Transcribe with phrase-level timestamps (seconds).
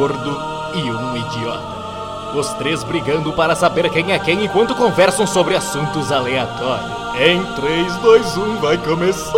[0.00, 0.34] gordo
[0.72, 1.80] e um idiota.
[2.34, 6.90] Os três brigando para saber quem é quem enquanto conversam sobre assuntos aleatórios.
[7.20, 9.34] Em 3, 2, 1, vai começar!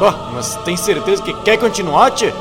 [0.00, 2.32] Bah, mas tem certeza que quer continuar, tchê?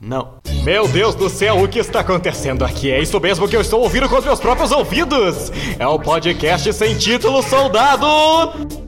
[0.00, 0.38] Não.
[0.62, 2.92] Meu Deus do céu, o que está acontecendo aqui?
[2.92, 5.50] É isso mesmo que eu estou ouvindo com os meus próprios ouvidos!
[5.80, 8.87] É o podcast sem título Soldado!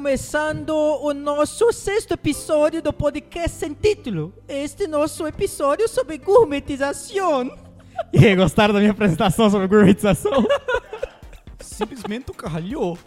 [0.00, 4.32] Começando o nosso sexto episódio do podcast sem título.
[4.48, 7.54] Este nosso episódio sobre gourmetização.
[8.10, 10.32] E aí, gostaram da minha apresentação sobre gourmetização?
[11.60, 12.98] Simplesmente tu caralhou.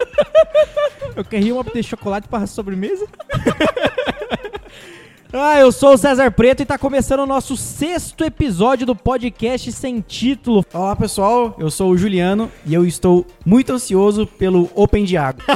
[1.16, 3.04] Eu queria uma de chocolate para sobremesa.
[5.36, 9.72] Ah, eu sou o César Preto e tá começando o nosso sexto episódio do podcast
[9.72, 10.64] sem título.
[10.72, 15.42] Olá pessoal, eu sou o Juliano e eu estou muito ansioso pelo Open de Água.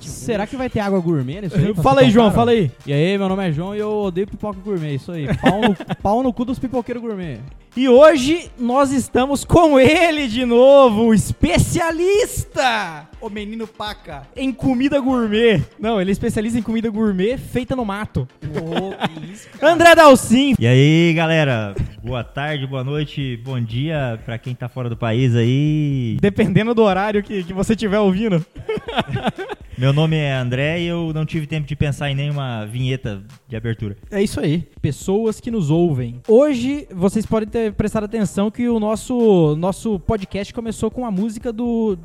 [0.00, 1.74] Será que vai ter água gourmet nisso aí?
[1.74, 2.70] Fala aí, João, fala aí.
[2.86, 5.26] E aí, meu nome é João e eu odeio pipoca gourmet, isso aí.
[5.36, 7.40] Pau no, pau no cu dos pipoqueiros gourmet.
[7.76, 14.22] E hoje nós estamos com ele de novo, o especialista O menino paca.
[14.34, 15.62] em comida gourmet.
[15.78, 18.26] Não, ele é especialista em comida gourmet feita no mato.
[18.40, 20.54] Que isso, André Dalcin.
[20.58, 21.74] E aí, galera?
[22.02, 26.16] Boa tarde, boa noite, bom dia pra quem tá fora do país aí.
[26.20, 28.44] Dependendo do horário que, que você estiver ouvindo.
[29.80, 33.56] Meu nome é André e eu não tive tempo de pensar em nenhuma vinheta de
[33.56, 33.96] abertura.
[34.10, 34.68] É isso aí.
[34.82, 36.20] Pessoas que nos ouvem.
[36.28, 41.50] Hoje, vocês podem ter prestado atenção que o nosso, nosso podcast começou com a música
[41.50, 41.96] do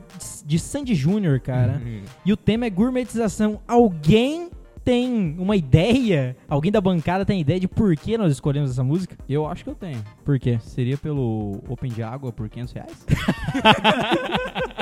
[0.45, 1.81] de Sandy Júnior, cara.
[2.25, 3.59] E o tema é gourmetização.
[3.67, 4.49] Alguém
[4.85, 6.37] tem uma ideia?
[6.47, 9.17] Alguém da bancada tem ideia de por que nós escolhemos essa música?
[9.27, 10.01] Eu acho que eu tenho.
[10.23, 10.59] Por quê?
[10.61, 13.05] Seria pelo Open de água por 500 reais?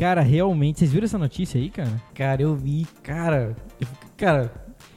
[0.00, 1.92] Cara, realmente, vocês viram essa notícia aí, cara?
[2.14, 3.54] Cara, eu vi, cara.
[3.78, 4.50] eu cara,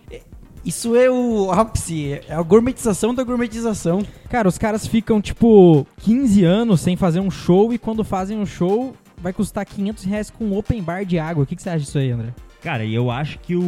[0.09, 0.21] é-
[0.63, 4.01] isso é o ápice, é a gourmetização da gourmetização.
[4.29, 8.45] Cara, os caras ficam, tipo, 15 anos sem fazer um show e quando fazem um
[8.45, 11.43] show vai custar 500 reais com um open bar de água.
[11.43, 12.29] O que, que você acha disso aí, André?
[12.61, 13.61] Cara, e eu acho que o,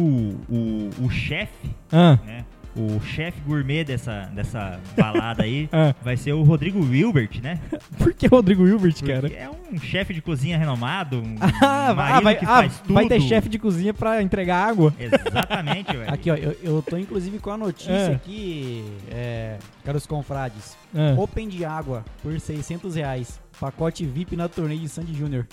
[0.48, 2.46] o, o chefe, Ah, né?
[2.76, 5.94] O chefe gourmet dessa, dessa balada aí Ah.
[6.02, 7.58] vai ser o Rodrigo Wilbert, né?
[7.98, 9.28] por que Rodrigo Hilbert, Porque cara?
[9.32, 12.94] é um chefe de cozinha renomado, um Ah, marido vai, que ah, faz tudo.
[12.94, 14.92] vai ter chefe de cozinha pra entregar água.
[14.98, 16.12] Exatamente, velho.
[16.12, 18.14] Aqui, ó, eu, eu tô inclusive com a notícia É.
[18.14, 20.76] aqui, é, caros confrades.
[20.94, 23.40] Ah, Open de Água por 600 reais.
[23.58, 25.46] Pacote VIP na turnê de Sandy Júnior.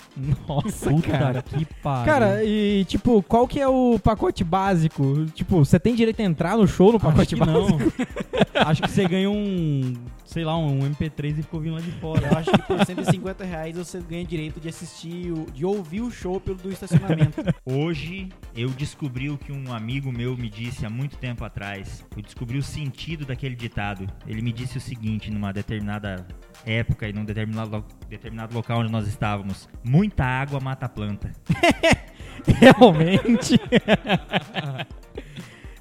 [0.46, 1.42] nossa, Puta cara.
[1.42, 2.04] que pariu.
[2.04, 5.24] Cara, e tipo, qual que é o pacote básico?
[5.34, 7.78] Tipo, você tem direito a entrar no show no acho pacote que básico?
[7.78, 7.78] não.
[8.68, 9.94] acho que você ganha um,
[10.34, 12.26] sei lá, um MP3 e ficou vindo lá de fora.
[12.26, 16.10] Eu acho que por 150 reais você ganha direito de assistir, o- de ouvir o
[16.10, 17.40] show pelo do estacionamento.
[17.64, 22.04] Hoje eu descobri o que um amigo meu me disse há muito tempo atrás.
[22.16, 24.08] Eu descobri o sentido daquele ditado.
[24.26, 26.26] Ele me disse o seguinte numa determinada
[26.66, 31.30] época e num determinado, determinado local onde nós estávamos: muita água mata a planta.
[32.58, 33.54] Realmente.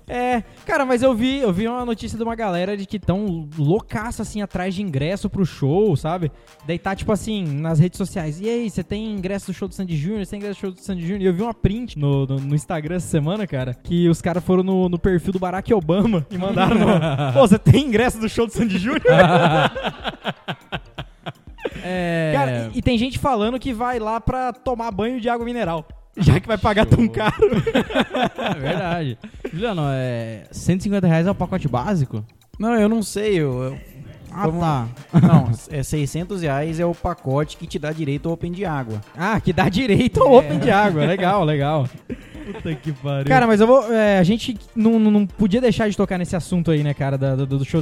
[0.08, 3.48] É, cara, mas eu vi, eu vi uma notícia de uma galera de que tão
[3.58, 6.32] loucaça assim atrás de ingresso pro show, sabe?
[6.68, 8.40] Daí tá tipo assim, nas redes sociais.
[8.42, 10.26] E aí, você tem ingresso do show do Sandy Júnior?
[10.26, 11.22] Você tem ingresso do show do Sandy Júnior?
[11.22, 14.44] E eu vi uma print no, no, no Instagram essa semana, cara, que os caras
[14.44, 16.86] foram no, no perfil do Barack Obama e mandaram no,
[17.34, 19.04] Pô, você tem ingresso do show do Sandy Júnior?
[21.86, 22.32] É.
[22.34, 25.86] Cara, e, e tem gente falando que vai lá pra tomar banho de água mineral.
[26.18, 27.36] Já que vai pagar tão caro.
[28.56, 29.18] é verdade.
[29.52, 30.44] Juliano, é.
[30.52, 32.24] 150 reais é o pacote básico?
[32.60, 33.36] Não, eu não sei.
[33.36, 33.80] Eu, eu-
[34.36, 34.88] Ah, Vamos tá.
[35.22, 39.02] não, é 600 reais é o pacote que te dá direito ao Open de Água.
[39.18, 41.06] Ah, que dá direito ao Open de água.
[41.06, 41.88] Legal, legal.
[42.46, 43.26] Puta que pariu.
[43.28, 43.94] Cara, mas eu vou.
[43.94, 47.18] é, a gente não, não- não podia deixar de tocar nesse assunto aí, né, cara,
[47.18, 47.82] da- do, do show,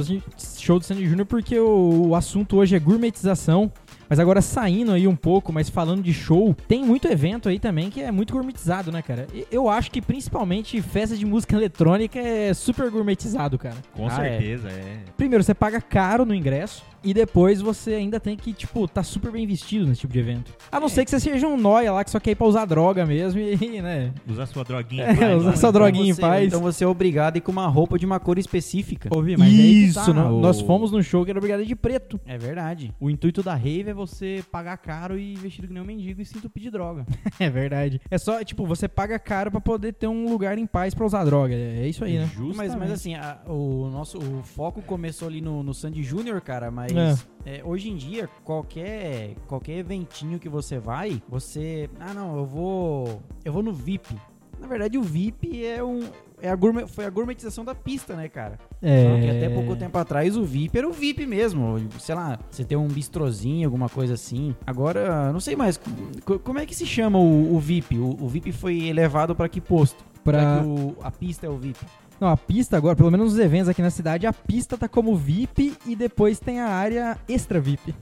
[0.58, 3.72] show do Sandy Júnior, porque o, o assunto hoje é gourmetização.
[4.08, 7.88] Mas agora saindo aí um pouco, mas falando de show, tem muito evento aí também
[7.88, 9.26] que é muito gourmetizado, né, cara?
[9.50, 13.76] Eu acho que principalmente festa de música eletrônica é super gourmetizado, cara.
[13.94, 14.32] Com Ah, é.
[14.38, 14.98] certeza, é.
[15.16, 16.82] Primeiro, você paga caro no ingresso.
[17.04, 20.52] E depois você ainda tem que, tipo, tá super bem vestido nesse tipo de evento.
[20.70, 22.64] A não ser que você seja um nóia lá que só quer ir pra usar
[22.64, 24.12] droga mesmo e, né?
[24.28, 25.04] Usar sua droguinha.
[25.04, 25.56] É, pai, usar mano.
[25.56, 26.46] sua droguinha em você, paz.
[26.46, 29.08] Então você é obrigado a ir com uma roupa de uma cor específica.
[29.12, 32.20] Ouvi, mas Isso, tá, não- nós fomos num show que era obrigado de preto.
[32.26, 32.92] É verdade.
[33.00, 36.24] O intuito da rave é você pagar caro e vestido que nem um mendigo e
[36.24, 37.04] se entupir de droga.
[37.40, 38.00] É verdade.
[38.10, 41.24] É só, tipo, você paga caro pra poder ter um lugar em paz pra usar
[41.24, 41.54] droga.
[41.54, 42.30] É isso aí, né?
[42.54, 46.70] Mas, mas assim, a- o nosso o foco começou ali no, no Sandy Júnior, cara,
[46.70, 47.14] mas É.
[47.58, 51.88] é, hoje em dia, qualquer, qualquer eventinho que você vai, você.
[52.00, 53.22] Ah, não, eu vou.
[53.44, 54.14] Eu vou no VIP.
[54.60, 56.00] Na verdade, o VIP é um.
[56.40, 58.58] É a gourmet, foi a gourmetização da pista, né, cara?
[58.80, 59.08] É.
[59.10, 61.78] Porque até pouco tempo atrás o VIP era o VIP mesmo.
[62.00, 64.54] Sei lá, você tem um bistrozinho, alguma coisa assim.
[64.66, 65.80] Agora, não sei mais.
[66.24, 67.96] co- Como é que se chama o, o VIP?
[67.98, 70.04] O, o VIP foi elevado pra que posto?
[70.24, 71.78] Pra- que o- a pista é o VIP.
[72.22, 75.16] Não, a pista agora, pelo menos nos eventos aqui na cidade, a pista tá como
[75.16, 77.92] VIP e depois tem a área extra VIP.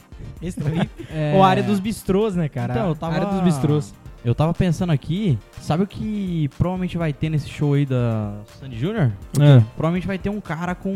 [0.43, 0.90] Extra VIP?
[1.11, 1.32] É...
[1.34, 2.75] Ou a área dos bistrôs, né, cara?
[2.75, 3.14] Então, eu A tava...
[3.14, 3.94] área dos bistrôs.
[4.22, 8.78] Eu tava pensando aqui, sabe o que provavelmente vai ter nesse show aí da Sandy
[8.78, 9.11] Júnior?
[9.40, 9.61] É.
[9.75, 10.93] Provavelmente vai ter um cara com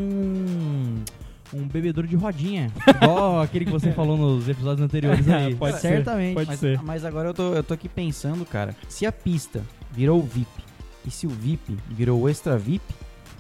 [1.55, 2.71] um bebedouro de rodinha.
[2.87, 5.55] Igual aquele que você falou nos episódios anteriores aí.
[5.55, 6.35] Pode ser, Certamente.
[6.35, 6.83] pode mas, ser.
[6.83, 8.77] mas agora eu tô, eu tô aqui pensando, cara.
[8.87, 10.63] Se a pista virou o VIP
[11.07, 12.85] e se o VIP virou extra VIP,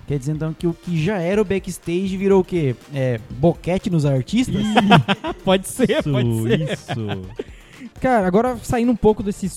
[0.07, 2.75] quer dizer então que o que já era o backstage virou o quê?
[2.93, 4.63] É, boquete nos artistas?
[5.45, 7.55] Pode ser, Isso, isso.
[8.01, 9.51] Cara, agora saindo um pouco desse,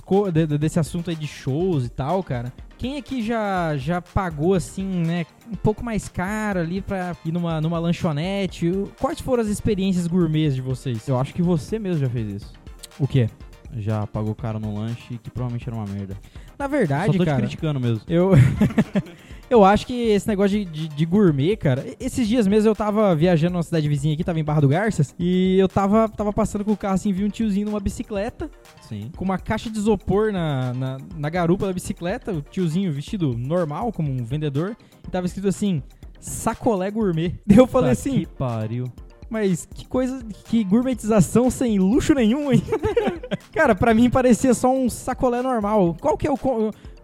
[0.60, 2.54] desse assunto aí de shows e tal, cara.
[2.78, 7.60] Quem aqui já, já pagou, assim, né, um pouco mais caro ali pra ir numa,
[7.60, 8.72] numa lanchonete?
[9.00, 11.08] Quais foram as experiências gourmets de vocês?
[11.08, 12.54] Eu acho que você mesmo já fez isso.
[13.00, 13.30] O quê?
[13.76, 16.16] Já pagou caro no lanche que provavelmente era uma merda.
[16.58, 18.02] Na Só verdade, tô te cara, criticando mesmo.
[18.08, 18.32] eu...
[19.50, 21.86] eu acho que esse negócio de, de, de gourmet, cara...
[22.00, 25.16] Esses dias mesmo eu tava viajando numa cidade vizinha aqui, tava em Barra do Garças,
[25.18, 28.50] e eu tava, tava passando com o carro assim, vi um tiozinho numa bicicleta,
[28.82, 29.12] Sim.
[29.16, 33.92] com uma caixa de isopor na, na, na garupa da bicicleta, o tiozinho vestido normal,
[33.92, 34.76] como um vendedor,
[35.08, 35.82] e tava escrito assim,
[36.20, 37.36] sacolé gourmet.
[37.48, 38.86] Eu falei Puta assim, Que pariu.
[39.30, 42.62] mas que coisa, que gourmetização sem luxo nenhum, hein?
[43.54, 45.96] Cara, pra mim parecia só um sacolé normal.
[46.00, 46.38] Qual que é o...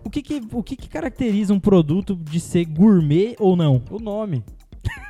[0.05, 3.81] O que que, o que que caracteriza um produto de ser gourmet ou não?
[3.89, 4.44] O nome.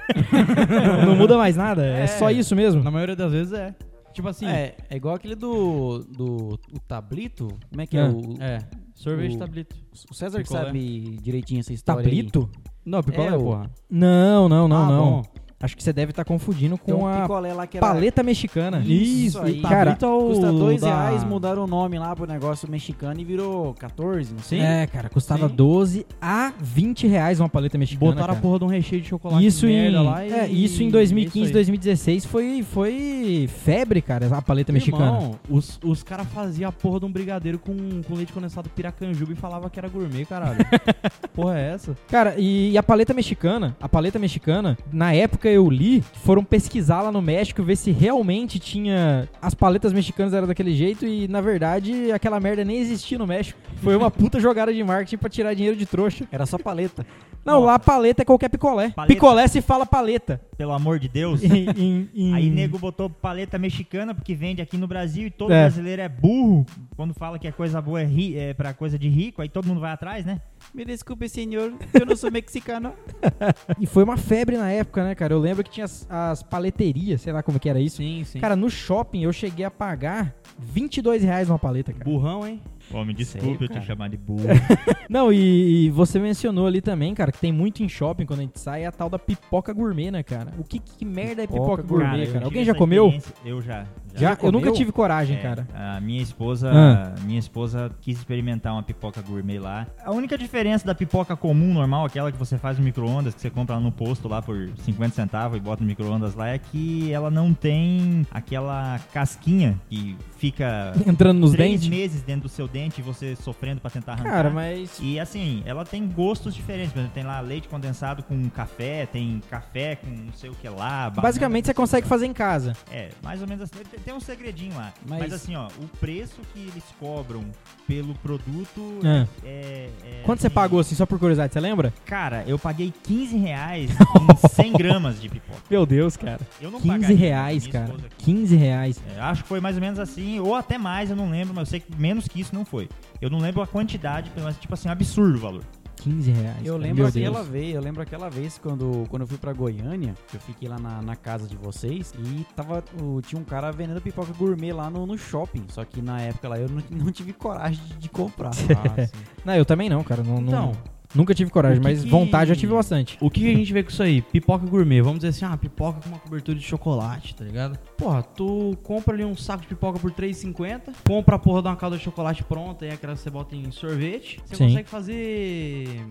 [1.06, 1.86] Não muda mais nada?
[1.86, 2.84] É, só isso mesmo?
[2.84, 3.74] Na maioria das vezes é.
[4.14, 4.46] Tipo assim.
[4.46, 7.48] É, é igual aquele do, do o tablito.
[7.70, 8.60] Como é que é, É, o, É.
[8.94, 9.76] Sorvete O- tablito.
[10.10, 12.06] o César que sabe direitinho essa história aí.
[12.06, 12.50] Tablito?
[12.86, 13.72] Não, picolé, É, o- porra.
[13.90, 15.06] Não, não, não, Ah, não.
[15.06, 15.24] bom.
[15.64, 17.26] Acho que você deve estar confundindo Tem com um a
[17.66, 17.88] que era...
[17.88, 18.84] paleta mexicana.
[18.86, 19.62] Isso aí.
[19.62, 19.96] cara.
[19.96, 23.24] Tablito é o Custa dois da- reais, mudaram o nome lá pro negócio mexicano e
[23.24, 24.60] virou 14, não sei.
[24.60, 25.56] É, cara, custava Sim.
[25.56, 28.12] 12 a 20 reais uma paleta mexicana.
[28.12, 28.40] Botaram cara.
[28.40, 30.34] a porra de um recheio de chocolate Isso em, lá e...
[30.34, 31.54] é, isso em 2015, isso aí.
[31.54, 35.06] 2016 foi, foi febre, cara, a paleta mexicana.
[35.06, 39.32] Irmão, os, os caras faziam a porra de um brigadeiro com, com leite condensado piracanjuba
[39.32, 40.58] e falava que era gourmet, caralho.
[41.34, 41.96] porra é essa?
[42.10, 47.02] Cara, e, e a paleta mexicana, a paleta mexicana, na época eu li, foram pesquisar
[47.02, 49.28] lá no México, ver se realmente tinha.
[49.42, 53.60] As paletas mexicanas eram daquele jeito e, na verdade, aquela merda nem existia no México.
[53.82, 56.26] Foi uma puta jogada de marketing pra tirar dinheiro de trouxa.
[56.32, 57.06] Era só paleta.
[57.46, 58.92] Não, lá paleta é qualquer picolé.
[58.92, 59.14] Paleta.
[59.14, 60.40] Picolé se fala paleta.
[60.58, 61.44] Pelo amor de Deus.
[61.44, 65.52] Em- em- em- Aí nego botou paleta mexicana porque vende aqui no Brasil e todo
[65.52, 65.62] É.
[65.64, 66.66] brasileiro é burro.
[66.96, 69.68] Quando fala que é coisa boa é, ri, é pra coisa de rico, aí todo
[69.68, 70.40] mundo vai atrás, né?
[70.74, 72.94] Me desculpe, senhor, eu não sou mexicano.
[73.80, 75.34] E foi uma febre na época, né, cara?
[75.34, 77.98] Eu lembro que tinha as, as paleterias, sei lá como que era isso.
[77.98, 78.40] Sim, sim.
[78.40, 82.06] Cara, no shopping eu cheguei a pagar 22 reais uma paleta, cara.
[82.06, 82.62] Burrão, hein?
[82.92, 84.44] Pô, me desculpe eu te chamar de burro.
[85.10, 88.44] Não, e, e você mencionou ali também, cara, que tem muito em shopping quando a
[88.44, 90.54] gente sai, é a tal da pipoca gourmet, né, cara?
[90.58, 92.32] O que, que merda é pipoca, Pipoca gourmet, cara?
[92.32, 93.14] tive Alguém já comeu?
[93.46, 93.86] Eu já.
[94.16, 94.36] Já?
[94.36, 95.68] Já eu nunca tive coragem, É, cara.
[95.74, 97.16] A minha esposa, Ah.
[97.24, 99.88] minha esposa quis experimentar uma pipoca gourmet lá.
[100.06, 103.50] A única diferença da pipoca comum, normal, aquela que você faz no micro-ondas, que você
[103.50, 107.12] compra lá no posto lá por 50 centavos e bota no micro-ondas lá, é que
[107.12, 111.88] ela não tem aquela casquinha que fica Entrando nos três dentes.
[111.90, 114.30] meses dentro do seu dente e você sofrendo pra tentar arrancar.
[114.32, 114.98] Cara, mas.
[115.00, 116.92] E assim, ela tem gostos diferentes.
[116.92, 120.68] Por exemplo, tem lá leite condensado com café, tem café com não sei o que
[120.68, 121.10] lá.
[121.10, 122.76] Basicamente você consegue fazer em casa.
[122.92, 123.84] É, mais ou menos assim.
[124.04, 124.92] Tem, um segredinho lá.
[125.08, 125.20] Mas...
[125.20, 127.44] Mas- assim, ó, o preço que eles cobram
[127.88, 129.28] pelo produto Ah.
[129.46, 129.90] é.
[130.06, 131.94] é, Quanto você pagou assim, só por curiosidade, você lembra?
[132.06, 133.92] Cara, eu paguei 15 reais
[134.44, 135.60] em 100 gramas de pipoca.
[135.70, 136.40] Meu Deus, cara.
[136.60, 137.86] Eu não 15 pagaria, reais, cara.
[137.86, 139.02] esposa- 15 reais.
[139.16, 141.68] É, acho que foi mais ou menos assim, ou até mais, eu não lembro, mas
[141.68, 142.88] eu sei que menos que isso não foi.
[143.22, 145.64] Eu não lembro a quantidade, mas tipo assim, absurdo o valor.
[145.98, 146.58] 15 reais.
[146.66, 146.84] Eu cara.
[146.84, 147.48] lembro aquela Deus.
[147.48, 150.78] vez, eu lembro aquela vez quando, quando eu fui pra Goiânia, que eu fiquei lá
[150.78, 154.90] na, na casa de vocês e tava, o- tinha um cara vendendo pipoca gourmet lá
[154.90, 155.64] no, no shopping.
[155.70, 158.52] Só que na época lá eu não, não tive coragem de, de comprar.
[158.74, 159.14] Ah, sim.
[159.46, 160.22] Não, eu também não, cara.
[160.24, 160.72] Não, não- Então,
[161.16, 163.18] nunca tive coragem, que mas que- vontade eu tive bastante.
[163.22, 164.22] O que a gente vê com isso aí?
[164.22, 165.02] Pipoca gourmet.
[165.02, 167.78] Vamos dizer assim, ah, pipoca com uma cobertura de chocolate, tá ligado?
[167.98, 171.76] Porra, tu compra ali um saco de pipoca por R$3,50, compra a porra de uma
[171.76, 174.40] calda de chocolate pronta e aquela que você bota em sorvete.
[174.46, 174.68] Você Sim.
[174.70, 176.02] consegue fazer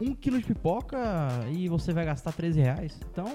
[0.00, 0.98] um quilo de pipoca
[1.52, 2.98] e você vai gastar 13 reais.
[3.12, 3.26] Então,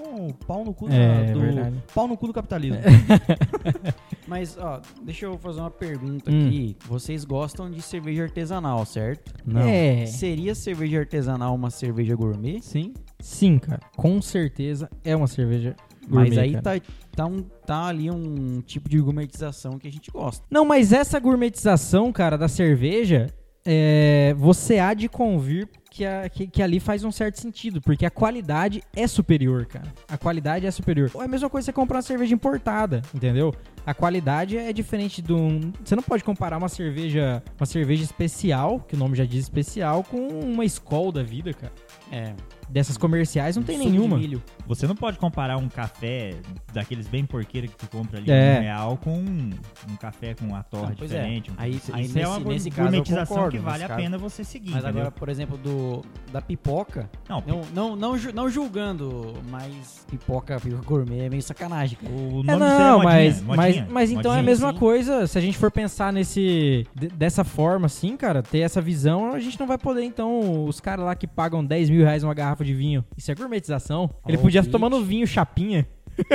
[0.46, 1.82] pau no cu É, do...
[1.94, 2.78] Pau no cu do capitalismo.
[4.26, 6.46] Mas, ó, deixa eu fazer uma pergunta Hum.
[6.48, 6.76] aqui.
[6.86, 9.32] Vocês gostam de cerveja artesanal, certo?
[9.56, 10.04] É.
[10.06, 12.60] Seria cerveja artesanal uma cerveja gourmet?
[12.60, 12.92] Sim.
[13.20, 13.80] Sim, cara.
[13.96, 15.76] Com certeza é uma cerveja
[16.08, 16.80] Mas gourmet, aí cara.
[16.80, 20.44] tá, tá, um, tá ali um tipo de gourmetização que a gente gosta.
[20.50, 23.28] Não, mas essa gourmetização, cara, da cerveja,
[23.66, 28.04] é, você há de convir que, a- que- que ali faz um certo sentido, porque
[28.06, 29.92] a qualidade é superior, cara.
[30.08, 31.10] A qualidade é superior.
[31.14, 33.52] É a mesma coisa que você comprar uma cerveja importada, entendeu?
[33.84, 35.36] A qualidade é diferente do.
[35.84, 40.02] Você não pode comparar uma cerveja, uma cerveja especial, que o nome já diz especial,
[40.04, 41.72] com uma Skol da vida, cara.
[42.12, 42.34] É.
[42.68, 44.16] Dessas comerciais não tem suco de nenhuma.
[44.16, 44.42] milho.
[44.66, 46.34] Você não pode comparar um café
[46.72, 48.56] daqueles bem porqueiro que tu compra ali É.
[48.58, 49.50] um real com um,
[49.90, 50.94] um café com uma torre Não, é.
[50.94, 51.50] diferente.
[51.50, 53.72] Um- Aí- isso aí isso é nesse- uma nesse caso eu gourmetização concordo, que vale
[53.78, 54.00] nesse a caso.
[54.02, 55.00] pena você seguir, Mas entendeu?
[55.02, 60.82] agora, por exemplo, do da pipoca, Não, não, não, não, não julgando, mas pipoca, pipoca
[60.84, 62.12] gourmet é meio sacanagem, cara.
[62.12, 64.42] o nome É, é não, modinha, mas, modinha, mas, mas então é a modinha.
[64.42, 64.78] mesma sim.
[64.78, 65.26] coisa.
[65.26, 69.40] Se a gente for pensar nesse de- dessa forma, assim, cara, ter essa visão, a
[69.40, 72.55] gente não vai poder, então, os caras lá que pagam 10 mil reais uma garrafa
[72.64, 73.04] de vinho.
[73.16, 74.10] Isso é gourmetização.
[74.26, 75.86] Ele Oh, podia estar tomando vinho chapinha.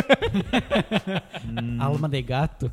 [1.43, 2.71] Hum, Alma de gato.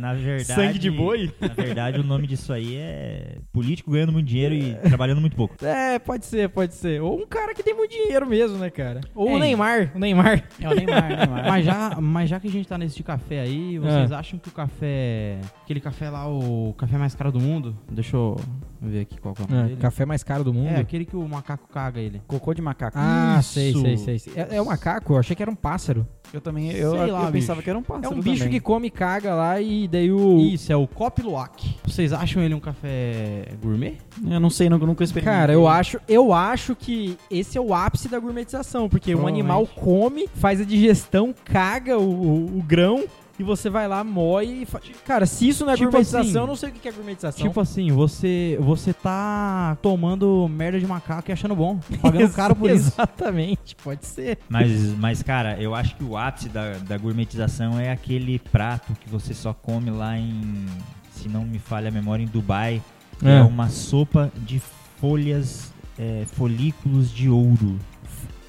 [0.00, 0.44] Na verdade.
[0.44, 1.32] Sangue de boi?
[1.40, 5.54] Na verdade, o nome disso aí é político ganhando muito dinheiro e trabalhando muito pouco.
[5.64, 7.00] É, pode ser, pode ser.
[7.00, 9.00] Ou um cara que tem muito dinheiro mesmo, né, cara?
[9.14, 9.40] Ou o Hein?
[9.40, 9.92] Neymar.
[9.94, 10.44] O Neymar.
[10.60, 11.44] É o Neymar, Neymar.
[11.48, 14.48] Mas já, mas já que a gente tá nesse de café aí, vocês acham que
[14.48, 15.38] o café.
[15.62, 17.76] Aquele café lá, o café mais caro do mundo?
[17.90, 18.36] Deixa eu
[18.80, 19.80] ver aqui qual que é o nome Ah, dele.
[19.80, 20.68] café mais caro do mundo.
[20.68, 22.20] É, aquele que o macaco caga ele.
[22.26, 22.96] Cocô de macaco.
[23.00, 23.52] Ah, Isso.
[23.52, 24.18] sei, sei, sei.
[24.18, 24.32] sei.
[24.36, 25.14] É, é um macaco?
[25.14, 26.06] Eu achei que era um pássaro.
[26.32, 27.62] eu também, eu, Sei eu lá, pensava bicho.
[27.64, 28.52] que era um É pássaro um bicho também.
[28.52, 30.38] que come e caga lá e daí o...
[30.38, 31.76] Isso, é o Copiluac.
[31.84, 33.96] Vocês acham ele um café gourmet?
[34.30, 35.38] Eu não sei, nunca, nunca experimentei.
[35.40, 39.66] Cara, eu acho, eu acho que esse é o ápice da gourmetização, porque um animal
[39.66, 43.04] come, faz a digestão, caga o, o- o grão
[43.38, 44.80] e você vai lá, moe e fa...
[45.04, 47.46] Cara, se isso não é Tipo gourmetização, assim, eu não sei o que é gourmetização.
[47.46, 51.78] Tipo assim, você, você tá tomando merda de macaco e achando bom.
[52.02, 52.88] Pagando caro por isso.
[52.88, 54.38] Exatamente, pode ser.
[54.48, 59.08] Mas, mas, cara, eu acho que o ápice da, da gourmetização é aquele prato que
[59.08, 60.66] você só come lá em.
[61.12, 62.82] Se não me falha a memória, em Dubai.
[63.22, 63.38] É.
[63.38, 64.60] É, uma sopa de
[65.00, 67.78] folhas, é, folículos de ouro.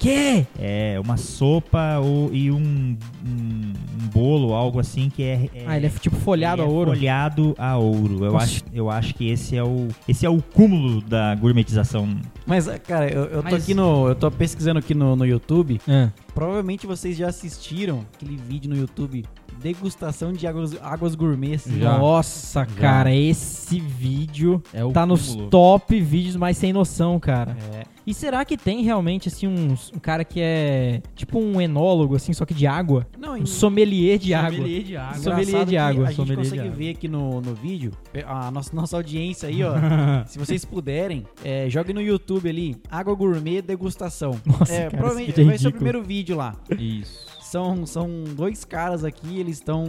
[0.00, 0.46] Que?
[0.58, 5.50] É uma sopa ou, e um, um, um bolo, algo assim que é.
[5.66, 6.90] Ah, ele é tipo folhado ele a é ouro.
[6.92, 8.24] Folhado a ouro.
[8.24, 8.44] Eu Nossa.
[8.46, 12.08] acho, eu acho que esse é o esse é o cúmulo da gourmetização.
[12.46, 14.08] Mas, cara, eu, eu tô Mas- aqui no.
[14.08, 15.78] Eu tô pesquisando aqui no, no YouTube.
[15.86, 16.08] É.
[16.34, 19.26] Provavelmente vocês já assistiram aquele vídeo no YouTube.
[19.62, 21.66] Degustação de águas, águas gourmets.
[21.78, 21.98] Já.
[21.98, 25.50] Nossa, cara, esse vídeo É o tá nos cúmulo.
[25.50, 27.56] top vídeos mais sem noção, cara.
[27.74, 27.84] É.
[28.06, 32.32] E será que tem realmente, assim, uns- um, cara que é tipo um enólogo, assim,
[32.32, 33.06] só que de água?
[33.18, 34.56] Não, Um sommelier de água.
[34.56, 35.18] Sommelier de água.
[35.18, 36.72] Sommelier de que água, A gente consegue água.
[36.72, 37.92] ver aqui no, no vídeo,
[38.26, 39.74] a nossa, nossa audiência aí, ó.
[40.26, 44.40] se vocês puderem, é, jogue no YouTube ali, Água Gourmet Degustação.
[44.44, 46.56] Nossa, é, cara, provavelmente esse vídeo é vai ser o primeiro vídeo lá.
[46.76, 47.28] Isso.
[47.50, 49.84] São, são dois caras aqui, eles estão,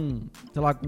[0.52, 0.86] sei lá, com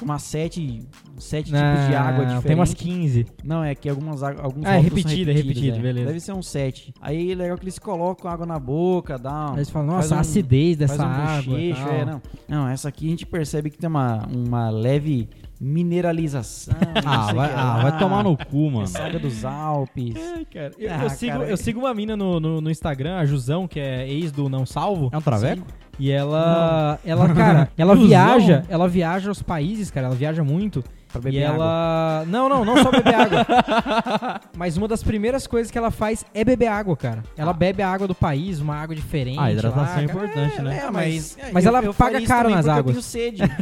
[0.00, 0.80] uma sete,
[1.18, 2.44] sete Não, tipos de água diferentes.
[2.46, 3.26] Tem umas 15.
[3.44, 6.06] Não, é que algumas, alguns Ah, é repetido, é repetidos, repetido, beleza.
[6.06, 6.94] Deve ser um sete.
[6.98, 10.16] Aí é legal que eles colocam água na boca, dá Aí eles falam, nossa, a
[10.16, 11.60] um- acidez dessa um água.
[11.60, 12.22] é, não.
[12.48, 15.28] Não, essa aqui a gente percebe que tem uma, uma leve
[15.60, 16.74] mineralização.
[17.04, 18.86] não Ah, sei vai, o que ah, vai tomar no cu, mano.
[18.86, 20.14] Saga dos Alpes.
[20.52, 20.72] cara.
[20.78, 21.44] Eu, Ah, eu sigo, cara.
[21.50, 24.66] eu sigo uma mina no, no, no Instagram, a Jusão, que é ex do Não
[24.66, 25.10] Salvo.
[25.12, 25.66] É um traveco?
[25.98, 28.08] E ela, ela, cara, ela Jusão?
[28.08, 30.82] viaja, ela viaja aos países, cara, ela viaja muito.
[31.12, 31.54] Pra e beber água.
[31.64, 32.24] ela.
[32.26, 33.46] Não, não, não só beber água.
[34.56, 37.22] Mas uma das primeiras coisas que ela faz é beber água, cara.
[37.36, 39.38] Ela bebe a água do país, uma água diferente.
[39.38, 40.82] Ah, hidratação lá, é importante, né?
[40.84, 42.96] É, mas, mas eu- ela eu paga caro nas águas.
[42.96, 43.42] Eu tenho sede.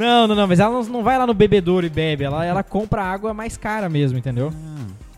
[0.00, 2.24] Não, não, não, mas ela não, vai lá no bebedouro e bebe.
[2.24, 4.50] Ela, ela compra água mais cara mesmo, entendeu?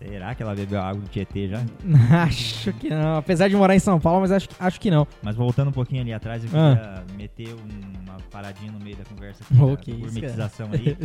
[0.09, 1.61] Será que ela bebeu água do Tietê já?
[2.25, 3.17] acho que não.
[3.19, 5.07] Apesar de morar em São Paulo, mas acho, acho que não.
[5.23, 6.75] Mas voltando um pouquinho ali atrás, eu Ah.
[7.05, 10.97] queria meter um- uma paradinha no meio da conversa aqui, da isso, gourmetização aí.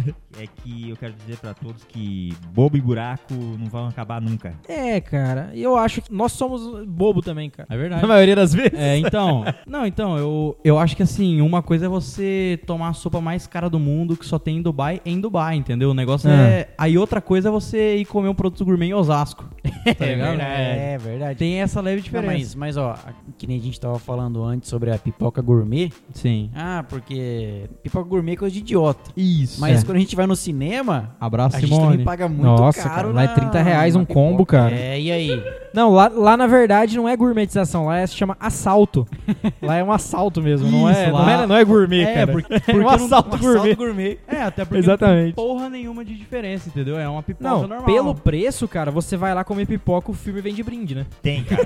[0.42, 4.54] É que eu quero dizer pra todos que bobo e buraco não vão acabar nunca.
[4.68, 5.51] É, cara.
[5.54, 7.68] E eu acho que nós somos bobo também, cara.
[7.72, 8.01] É verdade.
[8.01, 8.74] Na maioria das vezes.
[8.74, 9.44] É, então.
[9.68, 13.46] Não, então, eu, eu acho que assim, uma coisa é você tomar a sopa mais
[13.48, 15.92] cara do mundo que só tem em Dubai em Dubai, entendeu?
[15.92, 16.34] O negócio Ah.
[16.34, 16.70] é.
[16.77, 19.46] Aí outra coisa é você ir comer um produto gourmet em Osasco.
[19.98, 20.39] Tá ligado?
[20.41, 21.39] É verdade.
[21.39, 22.34] Tem essa leve Não, diferença.
[22.34, 22.96] mas, mas ó,
[23.38, 25.91] que nem a gente tava falando antes sobre a pipoca gourmet.
[26.13, 26.51] Sim.
[26.53, 29.12] Ah, porque pipoca gourmet é coisa de idiota.
[29.15, 29.62] Isso.
[29.62, 29.86] Mas é.
[29.86, 31.91] quando a gente vai no cinema, Abraço, a gente Simone.
[31.91, 32.96] também paga muito Nossa, caro.
[32.96, 34.75] cara, lá é na- 30 reais um combo, cara.
[34.75, 35.41] É, e aí?
[35.74, 39.08] Não, lá, lá na verdade não é gourmetização, lá é, se chama assalto.
[39.62, 42.13] lá é um assalto mesmo, não, é, Isso, não, lá- é, não é gourmet, É,
[42.13, 42.32] cara.
[42.34, 43.60] porque- é porque um não- assalto Um gourmet.
[43.72, 44.17] assalto gourmet.
[44.27, 45.17] É, até porque Exatamente.
[45.38, 46.98] não tem porra nenhuma de diferença, entendeu?
[47.00, 47.84] É uma pipoca Não, normal.
[47.86, 51.05] pelo preço, cara, você vai lá comer pipoca, o filme vem de brinde, né?
[51.22, 51.63] Tem, cara.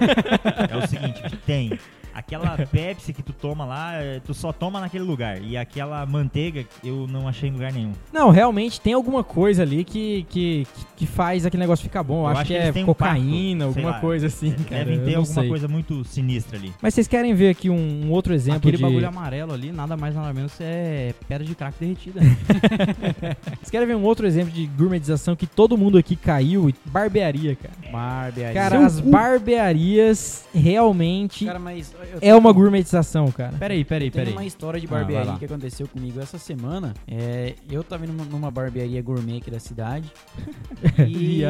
[0.70, 1.78] é o seguinte, tem.
[2.22, 5.42] Aquela Pepsi que tu toma lá, eh, tu só toma naquele lugar.
[5.42, 7.92] E aquela manteiga eu não achei em lugar nenhum.
[8.14, 12.22] Não, realmente tem alguma coisa ali que, que, que faz aquele negócio ficar bom.
[12.22, 14.00] Eu, acho, acho que, que é um cocaína, pacto, sei alguma lá.
[14.00, 14.86] coisa assim, cara.
[14.86, 15.50] Devem ter alguma sei.
[15.50, 16.74] coisa muito sinistra ali.
[16.82, 18.84] Mas vocês querem ver aqui um, um outro exemplo Aquele de...
[18.84, 22.22] bagulho amarelo ali, nada mais nada menos é pedra de crack derretida.
[23.58, 26.72] Vocês querem ver um outro exemplo de gourmetização que todo mundo aqui caiu?
[26.86, 27.74] Barbearia, cara.
[27.92, 28.54] Barbearia.
[28.54, 29.10] Cara, Seu as cu.
[29.10, 33.54] barbearias realmente Cara, mas é uma gourmetização, cara.
[33.58, 34.34] peraí, peraí, Tem peraí.
[34.34, 35.38] uma história de Ah, barbearia lá.
[35.40, 36.94] que aconteceu comigo essa semana.
[37.08, 40.12] É, eu tava indo numa- barbearia gourmet aqui da cidade.
[41.08, 41.44] e.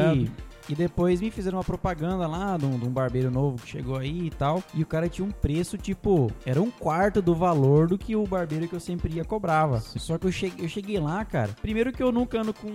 [0.68, 3.96] e depois me fizeram uma propaganda lá de um, de um barbeiro novo que chegou
[3.96, 4.62] aí e tal.
[4.74, 8.26] E o cara tinha um preço, tipo, era um quarto do valor do que o
[8.26, 9.80] barbeiro que eu sempre ia cobrava.
[9.80, 11.50] Só que eu cheguei, eu cheguei lá, cara.
[11.60, 12.68] Primeiro que eu nunca ando com.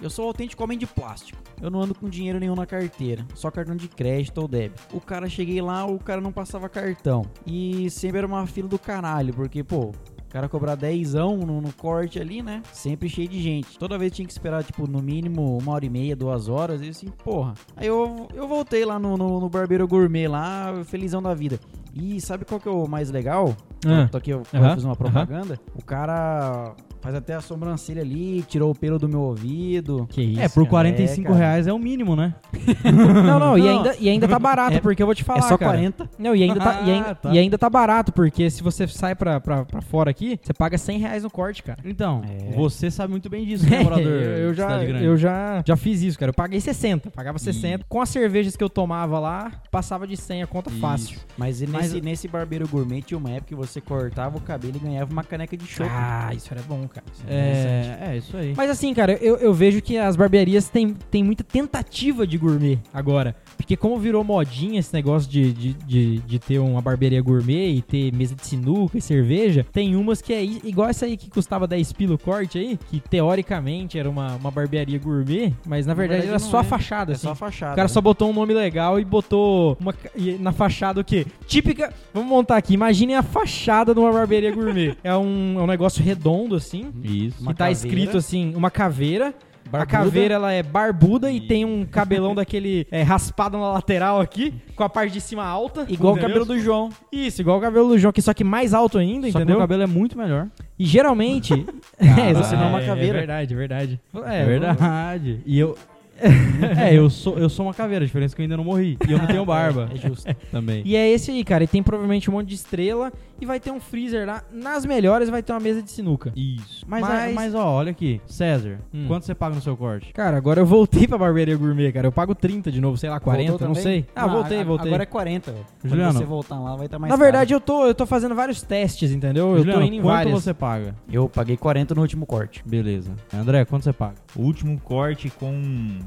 [0.00, 1.38] Eu sou autêntico homem de plástico.
[1.60, 3.26] Eu não ando com dinheiro nenhum na carteira.
[3.34, 4.82] Só cartão de crédito ou débito.
[4.92, 7.24] O cara, cheguei lá, o cara não passava cartão.
[7.46, 9.92] E sempre era uma fila do caralho, porque, pô.
[10.26, 12.62] O cara cobrar dezão no, no corte ali, né?
[12.72, 13.78] Sempre cheio de gente.
[13.78, 16.82] Toda vez tinha que esperar, tipo, no mínimo uma hora e meia, duas horas.
[16.82, 17.54] E assim, porra.
[17.76, 21.58] Aí eu, eu voltei lá no, no, no barbeiro gourmet lá, felizão da vida.
[21.94, 23.56] E sabe qual que é o mais legal?
[23.86, 24.08] Ah.
[24.10, 25.58] Tô aqui, eu, eu Aham, fiz uma propaganda.
[25.74, 30.06] O cara faz até a sobrancelha ali, tirou o pelo do meu ouvido.
[30.10, 30.68] Que isso, é, por cara.
[30.70, 32.34] 45 É, reais é o mínimo, né?
[32.84, 33.78] Não, não, e Não.
[33.78, 35.72] ainda, e ainda tá barato, É- porque eu vou te falar, é só cara.
[35.72, 36.08] 40.
[36.18, 37.32] Não, e ainda, tá, e, Ah, ainda, tá.
[37.34, 40.76] e ainda tá barato, porque se você sai pra, pra, pra fora aqui, você paga
[40.78, 41.78] 100 reais no corte, cara.
[41.84, 42.52] Então, É.
[42.54, 46.30] você sabe muito bem disso, né, morador eu, já, eu já, já fiz isso, cara.
[46.30, 47.84] Eu paguei 60, pagava 60.
[47.88, 51.18] Com as cervejas que eu tomava lá, passava de 100 a conta fácil.
[51.36, 54.74] Mas, e Mas- nesse, nesse barbeiro gourmet tinha uma época que você cortava o cabelo
[54.76, 55.90] e ganhava uma caneca de chopp.
[55.92, 57.06] Ah, isso era bom, cara.
[57.12, 58.02] Isso interessante.
[58.02, 58.54] É, é, isso aí.
[58.56, 62.78] Mas assim, cara, eu, eu vejo que as barbearias têm, têm muita tentativa de gourmet
[62.92, 63.36] agora.
[63.56, 67.82] Porque como virou modinha esse negócio de, de, de, de ter uma barbearia gourmet e
[67.82, 71.66] ter mesa de sinuca e cerveja, tem umas que é igual essa aí que custava
[71.66, 76.22] 10 pila o corte aí, que teoricamente era uma, uma barbearia gourmet, mas na, verdade,
[76.22, 76.64] verdade era só a é.
[76.64, 77.22] fachada, É assim.
[77.22, 77.72] só a fachada.
[77.72, 77.92] O cara né?
[77.92, 79.94] só botou um nome legal e botou uma,
[80.40, 81.26] na fachada o quê?
[81.46, 81.92] Típica.
[82.12, 82.74] Vamos montar aqui.
[82.74, 84.96] Imaginem a fachada de uma barbearia gourmet.
[85.06, 86.75] É um, é um negócio redondo assim.
[87.02, 87.40] Isso.
[87.42, 87.72] Uma que tá caveira.
[87.72, 89.34] escrito assim, uma caveira.
[89.66, 89.86] A Barbuda.
[89.86, 94.84] caveira ela é barbuda e tem um cabelão daquele é, raspado na lateral aqui, com
[94.84, 95.84] a parte de cima alta.
[95.88, 96.88] Igual o cabelo do João.
[97.10, 99.56] Isso, igual o cabelo do João, que só que mais alto ainda, Só que entendeu?
[99.56, 100.46] meu cabelo é muito melhor.
[100.78, 101.66] E geralmente.
[101.98, 103.16] Caralho, você não é uma é caveira.
[103.16, 104.00] É verdade, é verdade.
[104.24, 105.40] É, verdade.
[105.44, 105.76] E eu.
[106.78, 108.96] é, eu sou, eu sou uma caveira, a diferença é que eu ainda não morri.
[109.08, 109.88] E eu não tenho barba.
[109.92, 110.34] É justo.
[110.50, 110.82] Também.
[110.84, 111.64] E é esse aí, cara.
[111.64, 113.12] E tem provavelmente um monte de estrela.
[113.38, 114.42] E vai ter um freezer lá.
[114.50, 116.32] Nas melhores vai ter uma mesa de sinuca.
[116.34, 116.86] Isso.
[116.88, 117.54] Mas, Mas- mas...
[117.54, 118.18] ó, olha aqui.
[118.26, 119.04] César, Hum.
[119.06, 120.10] quanto você paga no seu corte?
[120.14, 122.06] Cara, agora eu voltei pra barbearia gourmet, cara.
[122.06, 124.06] Eu pago 30 de novo, sei lá, 40, Voltou não sei.
[124.16, 124.86] Ah, voltei, a- voltei.
[124.88, 125.66] Agora é 40, velho.
[125.82, 126.12] Quando Juliano.
[126.18, 127.24] você voltar lá, vai estar mais Na caro.
[127.30, 129.50] verdade, eu tô, eu tô fazendo vários testes, entendeu?
[129.50, 130.42] Eu Juliano, tô indo em quanto várias.
[130.42, 130.94] você paga?
[131.12, 132.62] Eu paguei 40 no último corte.
[132.64, 133.12] Beleza.
[133.34, 134.14] André, quanto você paga?
[134.34, 135.98] O último corte com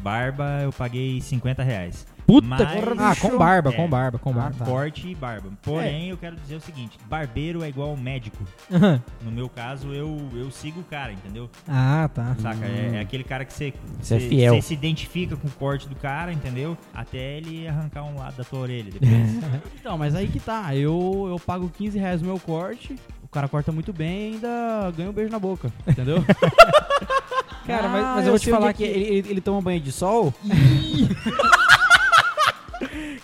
[0.00, 2.06] barba eu paguei 50 reais.
[2.26, 2.62] Puta, Mas-
[2.98, 3.72] Ah, com barba, É.
[3.76, 4.56] com barba, com barba.
[4.58, 4.64] tá.
[4.64, 5.50] Corte e barba.
[5.62, 8.42] Porém, eu quero dizer o seguinte: barbeiro é igual médico.
[9.22, 11.50] No meu caso, eu, eu sigo o cara, entendeu?
[11.68, 12.34] Ah, tá.
[12.40, 12.64] Saca?
[12.64, 14.54] É, é aquele cara que você Você é fiel.
[14.54, 16.78] você se identifica com o corte do cara, entendeu?
[16.94, 19.10] Até ele arrancar um lado da tua orelha depois.
[19.78, 20.74] Então, mas aí que tá.
[20.74, 24.90] Eu, eu pago 15 reais no meu corte, o cara corta muito bem e ainda
[24.96, 25.70] ganha um beijo na boca.
[25.86, 26.24] Entendeu?
[27.66, 28.84] Cara, mas, Ah, mas eu vou te falar é que...
[28.84, 30.32] ele, ele, ele toma banho de sol?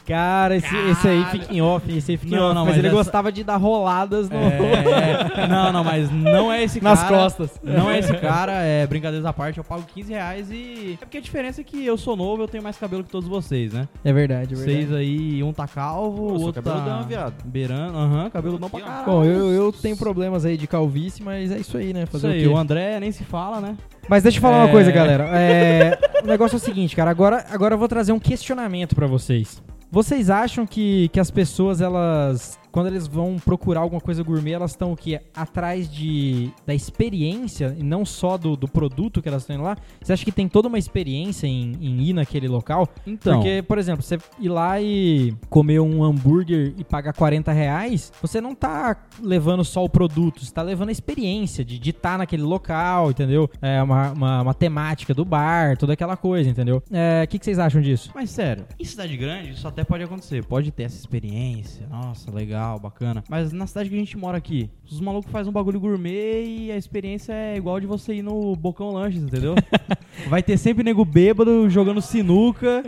[0.07, 2.55] Cara, esse, esse aí fica em off, esse aí fica em Não, off.
[2.55, 4.37] não, mas, mas ele essa- gostava de dar roladas no...
[4.37, 7.16] É, não, não, mas não é esse Nas cara.
[7.16, 7.61] costas.
[7.62, 10.98] Não é esse cara, é brincadeiras à parte, eu pago 15 reais e.
[11.00, 13.29] É porque a diferença é que eu sou novo, eu tenho mais cabelo que todos
[13.29, 13.87] vocês, né?
[14.05, 14.79] É verdade, é verdade.
[14.87, 17.35] Vocês aí, um tá calvo, o outro tá cabeludão, viado.
[17.44, 18.90] beirando, aham, cabeludão pra Aqui, ó.
[18.92, 19.07] caralho.
[19.12, 22.03] Bom, eu, eu tenho problemas aí de calvície, mas é isso aí, né?
[22.03, 22.57] Isso Fazer aí, o o?
[22.57, 23.76] André nem se fala, né?
[24.11, 24.73] Mas deixa eu falar uma É.
[24.73, 25.29] coisa, galera.
[25.38, 27.11] É, o negócio é o seguinte, cara.
[27.12, 29.62] Agora, agora eu vou trazer um questionamento pra vocês.
[29.88, 32.59] Vocês acham que, que as pessoas, elas.
[32.71, 35.21] Quando eles vão procurar alguma coisa gourmet, elas estão o quê?
[35.35, 39.77] Atrás de, da experiência e não só do, do produto que elas estão indo lá?
[40.01, 42.89] Você acha que tem toda uma experiência em, em ir naquele local?
[43.07, 43.35] Então.
[43.41, 48.41] Porque, por exemplo, você ir lá e comer um hambúrguer e pagar 40 reais, você
[48.41, 53.11] não tá levando só o produto, você tá levando a experiência de estar naquele local,
[53.11, 53.51] entendeu?
[53.61, 56.83] É uma, uma, uma temática do bar, toda aquela coisa, entendeu?
[56.91, 58.11] É, O que, que vocês acham disso?
[58.15, 60.45] Mas sério, em cidade grande isso até pode acontecer.
[60.45, 61.87] Pode ter essa experiência.
[61.89, 63.25] Nossa, legal, bacana.
[63.29, 66.73] Mas na cidade que a gente mora aqui, os malucos fazem um bagulho gourmet e
[66.73, 69.55] a experiência é igual de você ir no Bocão Lanches, entendeu?
[70.29, 72.83] Vai ter sempre nego bêbado jogando sinuca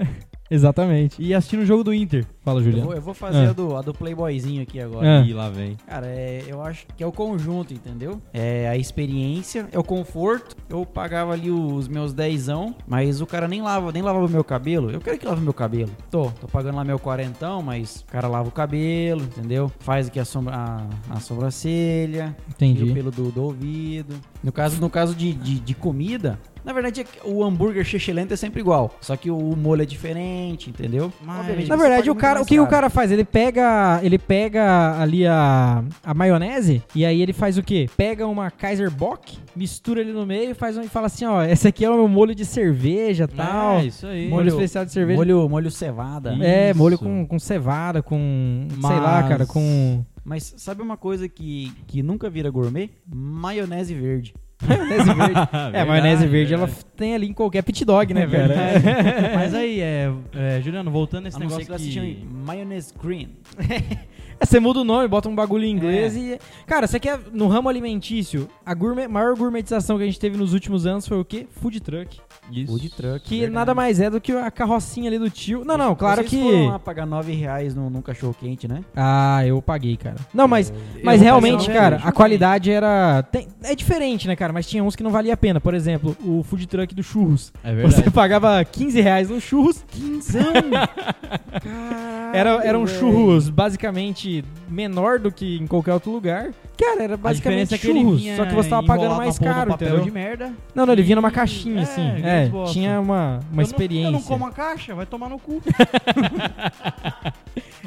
[0.54, 1.16] Exatamente.
[1.22, 2.26] e assistindo o jogo do Inter.
[2.44, 2.86] Fala, Eu Juliano.
[2.86, 3.50] vou, eu vou fazer Ah.
[3.50, 5.20] a, do, a do Playboyzinho aqui agora.
[5.20, 5.24] Ah.
[5.24, 5.76] Ih, lá vem.
[5.86, 8.20] Cara, é, eu acho que é o conjunto, entendeu?
[8.32, 10.56] É a experiência, é o conforto.
[10.68, 14.42] Eu pagava ali os meus dezão, mas o cara nem lava, nem lavava o meu
[14.44, 14.90] cabelo.
[14.90, 15.90] Eu quero que lave meu cabelo.
[16.10, 19.70] Tô, tô pagando lá meu quarentão, mas o cara lava o cabelo, entendeu?
[19.80, 22.92] Faz aqui a, sombra, a, a sobrancelha, tira o Entendi.
[22.92, 24.14] pelo do, do ouvido.
[24.42, 28.36] No caso, no caso de, de, de comida, na verdade é o hambúrguer chechelento é
[28.36, 28.94] sempre igual.
[29.00, 31.12] Só que o molho é diferente, entendeu?
[31.24, 33.10] Mas- Na verdade, o cara, o que o cara faz?
[33.10, 37.88] Ele pega, ele pega ali a, a maionese e aí ele faz o quê?
[37.96, 41.42] Pega uma Kaiser Bock, mistura ele no meio e faz um, e fala assim, ó,
[41.42, 43.78] esse aqui é o meu molho de cerveja, tal.
[43.78, 44.28] É, isso aí.
[44.28, 45.16] molho, especial de cerveja.
[45.16, 46.36] Molho, molho cevada.
[46.40, 46.78] É, Isso.
[46.78, 51.72] molho com, com cevada, com, sei lá, Mas- cara, com Mas sabe uma coisa que,
[51.86, 52.90] que nunca vira gourmet?
[53.06, 54.34] Maionese verde.
[54.66, 55.48] Maionese verde.
[55.72, 56.86] é, maionese verde ela verdade.
[56.96, 58.54] tem ali em qualquer pit dog, né, cara?
[59.34, 62.24] Mas aí, é, é, Juliano, voltando nesse A não ser negócio que que...
[62.24, 63.30] Mayonnaise Green.
[64.40, 66.38] É, Você muda o nome, bota um bagulho em inglês e.
[66.66, 67.18] Cara, você quer.
[67.32, 71.18] No ramo alimentício, a gourmet, maior gourmetização que a gente teve nos últimos anos foi
[71.18, 71.46] o quê?
[71.60, 72.20] Food truck.
[72.50, 72.72] Isso.
[72.72, 73.20] Food truck.
[73.20, 73.54] Que verdade.
[73.54, 75.64] nada mais é do que a carrocinha ali do tio.
[75.64, 76.42] Não, não, claro Vocês que.
[76.42, 78.82] foram lá pagar 9 reais num, num cachorro quente, né?
[78.96, 80.16] Ah, eu paguei, cara.
[80.34, 83.22] Não, mas, Eu- mas eu realmente, cara, a qualidade era.
[83.22, 84.52] tem- é diferente, né, cara?
[84.52, 85.60] Mas tinha uns que não valia a pena.
[85.60, 87.52] Por exemplo, o food truck do churros.
[87.62, 87.94] É verdade.
[88.04, 89.84] Você pagava 15 reais no churros.
[89.88, 90.42] Quinzão!
[92.34, 92.98] Era, era um velho.
[92.98, 94.21] churros basicamente
[94.68, 96.50] menor do que em qualquer outro lugar.
[96.78, 98.20] Cara, era basicamente é churros.
[98.20, 100.04] vinha Só que você tava pagando mais caro, papel entendeu?
[100.04, 100.52] de merda.
[100.74, 102.02] Não, não, ele vinha numa caixinha, é, assim.
[102.24, 104.08] É, tinha uma, uma Eu não- experiência.
[104.08, 105.60] eu não como a caixa, vai tomar no cu.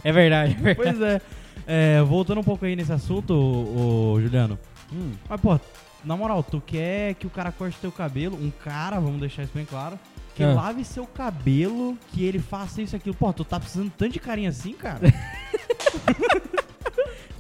[0.04, 0.76] É verdade, é verdade.
[0.98, 1.21] pois é.
[1.67, 4.58] É, Voltando um pouco aí nesse assunto, ô, ô, Juliano.
[4.93, 5.60] Hum, Mas, pô,
[6.04, 9.52] na moral, tu quer que o cara corte teu cabelo, um cara, vamos deixar isso
[9.56, 9.98] bem claro,
[10.36, 10.54] que Ah.
[10.54, 13.15] lave seu cabelo, que ele faça isso e aquilo.
[13.15, 15.00] Pô, tu tá precisando tanto de carinho assim, cara?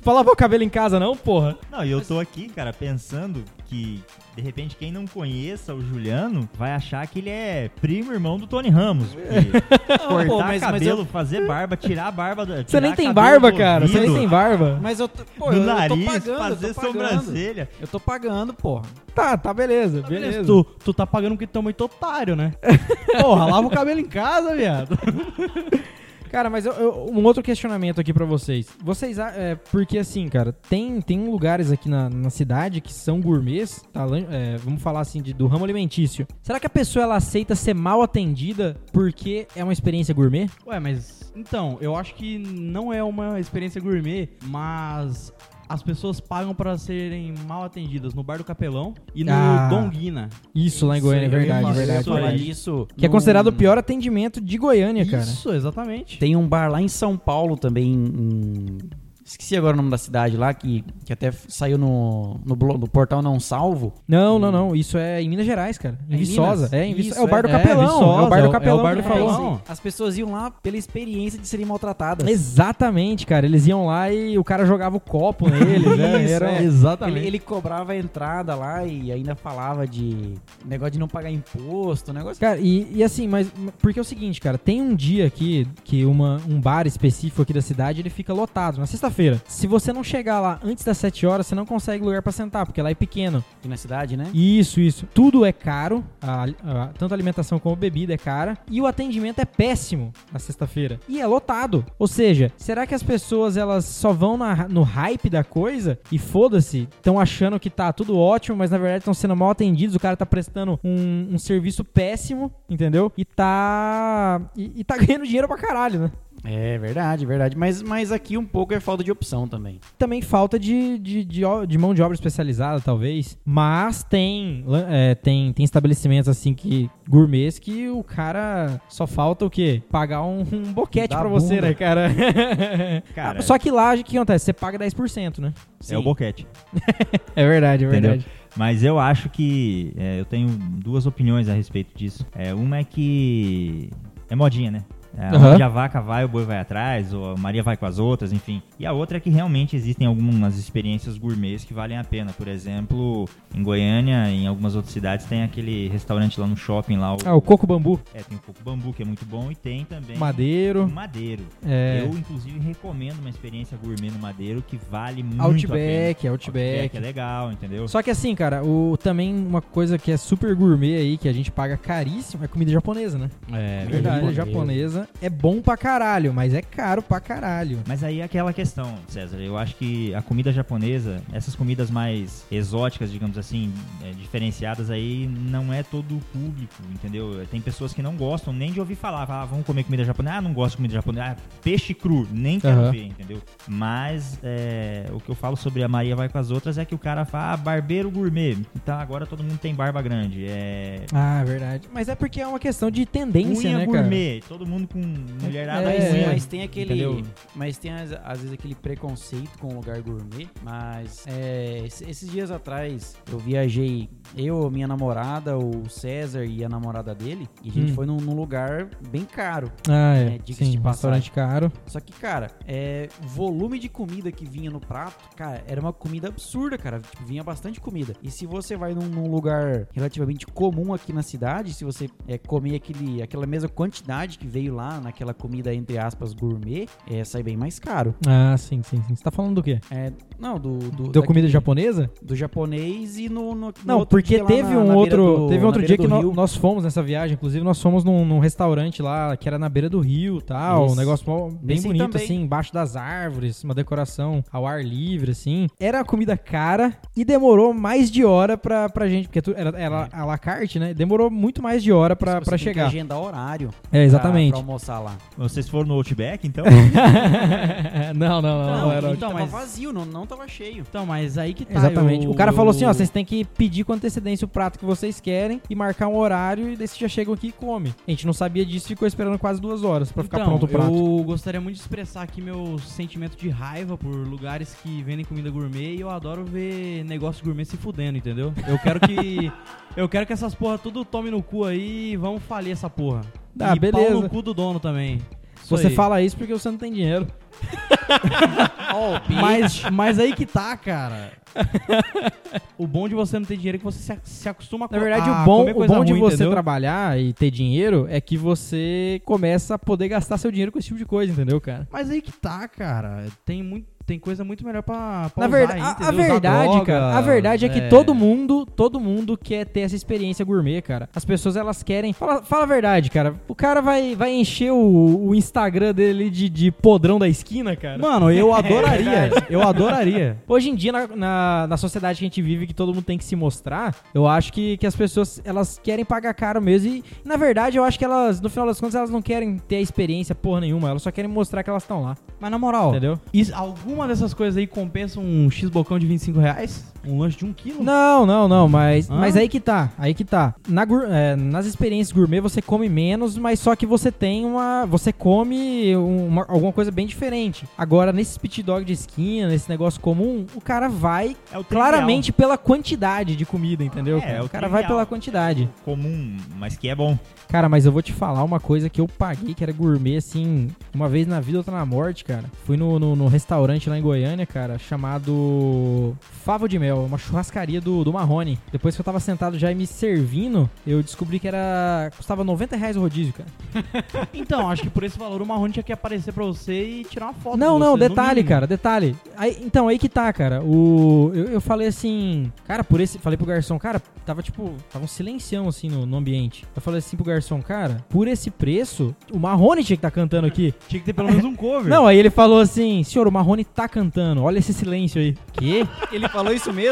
[0.03, 1.57] Pra lavar o cabelo em casa, não, porra?
[1.71, 4.03] Não, e eu tô aqui, cara, pensando que,
[4.35, 8.45] de repente, quem não conheça o Juliano vai achar que ele é primo irmão do
[8.45, 9.07] Tony Ramos.
[9.15, 12.45] porque cortar pô, mas- mas cabelo, fazer barba, tirar a barba...
[12.45, 13.87] da- Você tirar nem tem cabelo barba, do cara.
[13.87, 14.79] Você nem ouvido, tem barba.
[14.79, 16.93] Mas eu tô, pô, do eu, eu nariz, tô pagando, fazer eu tô pagando.
[17.23, 17.69] sobrancelha.
[17.81, 18.83] Eu tô pagando, porra.
[19.15, 20.43] Tá, tá, beleza, beleza.
[20.45, 22.51] Tu, tu tá pagando porque tu é muito otário, né?
[23.19, 24.95] Porra, lava o cabelo em casa, viado.
[26.31, 28.67] Cara, mas eu- eu- um outro questionamento aqui pra vocês.
[28.83, 33.81] Vocês, é, porque assim, cara, tem, tem lugares aqui na, na cidade que são gourmets,
[33.93, 36.27] tá, é, vamos falar assim, de- do ramo alimentício.
[36.41, 40.49] Será que a pessoa ela aceita ser mal atendida porque é uma experiência gourmet?
[40.65, 45.33] Ué, mas então, eu acho que não é uma experiência gourmet, mas
[45.67, 49.67] as pessoas pagam pra serem mal atendidas no Bar do Capelão e no Ah.
[49.69, 50.29] Donguina.
[50.53, 52.43] Isso lá em Goiânia, é verdade, verdade, falar verdade.
[52.45, 55.23] disso Que é num- considerado o pior atendimento de Goiânia, cara.
[55.23, 56.19] Isso, exatamente.
[56.19, 58.77] Tem um bar lá em São Paulo também, em,
[59.27, 62.87] Esqueci agora o nome da cidade lá, que, que até saiu no, no, blo- no
[62.87, 63.91] portal Não Salvo.
[64.07, 64.75] Não, não, não.
[64.75, 65.97] Isso é em Minas Gerais, cara.
[66.07, 66.55] Em É em Viçosa.
[66.55, 66.73] Minas?
[66.73, 67.15] É, em Viçosa.
[67.15, 67.51] Isso, É o Bar do é.
[67.51, 67.87] É, Capelão.
[67.87, 68.77] Viçosa, é o Bar é do Capelão.
[68.77, 69.03] é o Bar do.
[69.03, 69.61] Capelão.
[69.67, 72.27] As pessoas iam lá pela experiência de serem maltratadas.
[72.29, 73.47] Exatamente, cara.
[73.47, 76.21] Eles iam lá e o cara jogava o copo neles, né?
[76.23, 76.63] Isso, Era- é.
[76.63, 77.17] Exatamente.
[77.19, 80.33] Ele, ele cobrava a entrada lá e ainda falava de
[80.63, 82.39] negócio de não pagar imposto, negócio.
[82.39, 83.47] Cara, e, e assim, mas
[83.79, 87.53] porque é o seguinte, cara, tem um dia aqui que uma, um bar específico aqui
[87.53, 88.85] da cidade ele fica lotado, na
[89.15, 89.41] sexta-feira.
[89.47, 92.65] Se você não chegar lá antes das 7 horas, você não consegue lugar pra sentar,
[92.65, 93.43] porque lá é pequeno.
[93.59, 94.29] Aqui na cidade, né?
[94.33, 95.07] Isso, isso.
[95.13, 98.85] Tudo é caro, a- a- tanto a alimentação como a bebida é cara, e o
[98.87, 100.99] atendimento é péssimo na sexta-feira.
[101.07, 101.85] E é lotado.
[101.97, 106.17] Ou seja, será que as pessoas elas só vão na- no hype da coisa e
[106.19, 109.99] foda-se, estão achando que tá tudo ótimo, mas na verdade estão sendo mal atendidos, o
[109.99, 113.11] cara tá prestando um, um serviço péssimo, entendeu?
[113.17, 114.41] E tá.
[114.55, 116.11] E, e tá ganhando dinheiro pra caralho, né?
[116.45, 117.57] É verdade, verdade.
[117.57, 119.79] Mas, mas aqui um pouco é falta de opção também.
[119.97, 123.37] também falta de, de, de, de mão de obra especializada, talvez.
[123.43, 129.49] Mas tem, é, tem, tem estabelecimentos assim que gourmets que o cara só falta o
[129.49, 129.81] quê?
[129.89, 132.09] Pagar um, um boquete Dá pra você, né, cara?
[133.13, 134.45] Cara, Só que lá, o que acontece?
[134.45, 135.53] Você paga 10%, né?
[135.89, 136.47] é o boquete.
[137.35, 138.11] É verdade, é Entendeu?
[138.11, 138.31] verdade.
[138.55, 142.25] Mas eu acho que é, eu tenho duas opiniões a respeito disso.
[142.33, 143.89] É, uma é que
[144.29, 144.85] é modinha, né?
[145.17, 145.53] É, Aham.
[145.53, 148.33] Onde a vaca vai, o boi vai atrás, ou a Maria vai com as outras,
[148.33, 148.61] enfim.
[148.77, 152.33] E a outra é que realmente existem algumas experiências gourmets que valem a pena.
[152.33, 157.13] Por exemplo, em Goiânia, em algumas outras cidades, tem aquele restaurante lá no shopping lá.
[157.15, 159.55] O, Ah, o coco bambu, É, tem o Coco Bambu, que é muito bom, e
[159.55, 161.43] tem também madeiro, o Madeiro.
[161.65, 166.33] é, Eu, inclusive, recomendo uma experiência gourmet no Madeiro que vale muito a Outback, pena.
[166.33, 166.97] Outback.
[166.97, 167.87] é legal, entendeu?
[167.87, 171.33] Só que assim, cara, o, também uma coisa que é super gourmet aí, que a
[171.33, 173.29] gente paga caríssimo, é comida japonesa, né?
[173.53, 177.79] É Comida japonesa é bom pra caralho, mas é caro pra caralho.
[177.87, 179.37] Mas aí é aquela questão, César.
[179.37, 185.27] Eu acho que a comida japonesa, essas comidas mais exóticas, digamos assim, é, diferenciadas aí,
[185.27, 187.45] não é todo o público, entendeu?
[187.49, 190.35] Tem pessoas que não gostam nem de ouvir falar, ah, vamos comer comida japonesa.
[190.37, 191.25] Ah, não gosto de comida japonesa.
[191.31, 192.91] Ah, peixe cru, nem quero Aham.
[192.91, 193.41] ver, entendeu?
[193.67, 196.95] Mas é, o que eu falo sobre a Maria vai com as outras é que
[196.95, 198.57] o cara fala, ah, barbeiro gourmet.
[198.75, 200.45] Então agora todo mundo tem barba grande.
[200.47, 201.05] É.
[201.13, 201.87] Ah, verdade.
[201.93, 203.97] Mas é porque é uma questão de tendência, Unha né, cara?
[204.01, 204.99] gourmet, todo mundo com
[205.41, 206.27] mulherada É, Mas, unha.
[206.27, 206.93] mas tem aquele.
[206.93, 207.21] Entendeu?
[207.55, 210.47] Mas tem às, às vezes aquele preconceito com o lugar gourmet.
[210.63, 216.69] Mas é, esse- esses dias atrás eu viajei, eu, minha namorada, o César e a
[216.69, 217.47] namorada dele.
[217.63, 217.95] E a gente Hum.
[217.95, 219.71] foi num, num lugar bem caro.
[219.89, 220.37] Ah, É, é.
[220.37, 221.19] diga-se Sim, de um passagem.
[221.19, 221.71] restaurante caro.
[221.87, 225.93] Só que, cara, é, o volume de comida que vinha no prato, cara, era uma
[225.93, 226.99] comida absurda, cara.
[226.99, 228.13] Tipo, vinha bastante comida.
[228.21, 232.37] E se você vai num, num lugar relativamente comum aqui na cidade, se você é,
[232.37, 237.41] comer aquele, aquela mesma quantidade que veio lá naquela comida, entre aspas, gourmet, é, sai
[237.41, 238.13] bem mais caro.
[238.27, 239.15] Ah, sim, sim, sim.
[239.15, 239.79] Você tá falando do quê?
[239.89, 240.77] É, não, do.
[240.77, 242.09] do Deu daquele- comida japonesa?
[242.21, 243.55] Do japonês e no.
[243.55, 246.05] no- no Não, porque teve na- um na outro, do- teve um outro dia que
[246.07, 246.33] rio.
[246.33, 249.89] nós fomos nessa viagem, inclusive nós fomos num, num restaurante lá que era na beira
[249.89, 250.95] do rio, tal, um Isso.
[250.95, 255.31] negócio mó- bem Nesse aí bonito assim, embaixo das árvores, uma decoração ao ar livre
[255.31, 255.67] assim.
[255.79, 260.25] Era comida cara e demorou mais de hora pra, pra gente, porque era, era a
[260.25, 260.93] la carte, né?
[260.93, 262.87] Demorou muito mais de hora pra, Você pra que chegar.
[262.87, 263.69] agendar horário.
[263.91, 264.51] É, exatamente.
[264.53, 265.15] Pra, almoçar lá.
[265.37, 266.65] Vocês foram no Outback, então?
[268.15, 270.83] não, não, não, não, Não, era então, tava mas- vazio, não, não tava cheio.
[270.87, 271.75] Então, mas aí que tá.
[271.79, 272.25] Exatamente.
[272.25, 274.79] eu- o cara falou assim, ó, eu- vocês têm que pedir com antecedência o prato
[274.79, 277.93] que vocês querem e marcar um horário e daí vocês já chegam aqui e come.
[278.07, 280.63] A gente não sabia disso e ficou esperando quase duas horas pra ficar Então, pronto
[280.65, 280.93] o prato.
[280.93, 285.49] Eu gostaria muito de expressar aqui meu sentimento de raiva por lugares que vendem comida
[285.49, 288.53] gourmet e eu adoro ver negócio gourmet se fudendo, entendeu?
[288.67, 289.51] Eu quero que.
[289.95, 293.21] eu quero que essas porra tudo tome no cu aí e vamos falir essa porra.
[293.59, 294.13] Ah, e pau beleza.
[294.13, 295.21] no cu do dono também.
[295.57, 295.95] Isso Você aí.
[295.95, 297.27] fala isso porque você não tem dinheiro.
[299.29, 301.31] Mas, mas aí que tá, cara.
[302.77, 305.03] o bom de você não ter dinheiro é que você se, se acostuma Na co-
[305.03, 306.51] verdade, a o bom, o bom de ruim, você entendeu?
[306.51, 310.87] trabalhar e ter dinheiro é que você começa a poder gastar seu dinheiro com esse
[310.89, 311.87] tipo de coisa, entendeu, cara?
[311.91, 313.25] Mas aí que tá, cara.
[313.45, 316.69] Tem, muito, tem coisa muito melhor pra, pra Na usar verdade, aí, a- a, verdade,
[316.71, 317.87] droga, cara, a verdade é que é.
[317.87, 321.09] todo mundo, todo mundo quer ter essa experiência gourmet, cara.
[321.15, 322.13] As pessoas elas querem.
[322.13, 323.33] Fala, fala a verdade, cara.
[323.47, 327.97] O cara vai, vai encher o, o Instagram dele de, de podrão da esquina, cara.
[327.97, 329.31] Mano, eu adoraria.
[329.49, 330.37] eu adoraria.
[330.47, 333.17] Hoje em dia, na, na, na sociedade que a gente vive, que todo mundo tem
[333.17, 336.89] que se mostrar, eu acho que, que as pessoas, elas querem pagar caro mesmo.
[336.89, 339.77] E, na verdade, eu acho que elas, no final das contas, elas não querem ter
[339.77, 340.89] a experiência porra nenhuma.
[340.89, 342.15] Elas só querem mostrar que elas estão lá.
[342.39, 343.19] Mas na moral, Entendeu?
[343.33, 343.53] isso-
[343.95, 346.83] alguma dessas coisas aí compensa um X bocão de 25 reais?
[347.07, 347.83] Um lanche de um quilo?
[347.83, 349.15] Não, não, não, mas, Hã?
[349.15, 350.53] mas aí que tá, aí que tá.
[350.67, 354.85] Na é, nas experiências gourmet você come menos, mas só que você tem uma.
[354.85, 357.67] Você come uma- alguma coisa bem diferente.
[357.77, 362.31] Agora, nesse pit dog de esquina, nesse negócio comum, o cara vai É o claramente
[362.31, 364.19] pela quantidade de comida, entendeu?
[364.19, 364.99] É, é o o cara vai trivial.
[364.99, 365.69] pela quantidade.
[365.83, 367.17] Comum, mas que é bom.
[367.49, 370.69] Cara, mas eu vou te falar uma coisa que eu paguei, que era gourmet, assim,
[370.93, 372.45] uma vez na vida, outra na morte, cara.
[372.65, 377.81] Fui no, no, no restaurante lá em Goiânia, cara, chamado Favo de Mel, uma churrascaria
[377.81, 378.59] do, do Marrone.
[378.71, 382.11] Depois que eu tava sentado já e me servindo, eu descobri que era.
[382.15, 383.49] custava 90 reais o rodízio, cara.
[384.33, 387.27] Então, acho que por esse valor o Marrone tinha que aparecer pra você e tirar
[387.27, 387.57] uma foto.
[387.57, 389.15] Não, não, você, detalhe, cara, detalhe.
[389.37, 390.61] Aí, então, aí que tá, cara.
[390.61, 393.17] O, eu, eu falei assim, cara, por esse.
[393.19, 394.73] Falei pro garçom, cara, tava tipo.
[394.91, 396.65] Tava um silencião assim no, no ambiente.
[396.75, 400.47] Eu falei assim pro garçom, cara, por esse preço, o Marrone tinha que tá cantando
[400.47, 400.73] aqui.
[400.87, 401.89] Tinha que ter pelo menos um cover.
[401.89, 405.35] Não, aí ele falou assim, senhor, o Marrone tá cantando, olha esse silêncio aí.
[405.53, 405.87] Que?
[406.11, 406.84] Ele falou isso mesmo?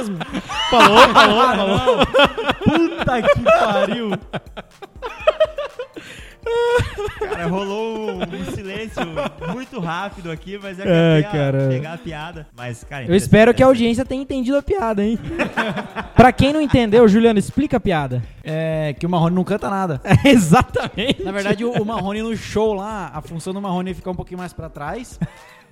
[0.69, 1.97] Falou, falou, falou.
[2.63, 4.12] Puta que pariu.
[7.19, 9.01] Cara, rolou um silêncio
[9.53, 10.84] muito rápido aqui, mas É,
[11.23, 11.69] queria cara.
[11.69, 12.47] pegar a piada.
[12.56, 15.17] Mas, cara, Eu espero que a audiência tenha entendido a piada, hein?
[16.15, 18.21] pra quem não entendeu, Juliano, explica a piada.
[18.43, 20.01] É que o Marrone não canta nada.
[20.25, 21.23] Exatamente.
[21.23, 24.15] Na verdade, o, o Marrone no show lá, a função do Marrone é ficar um
[24.15, 25.17] pouquinho mais pra trás.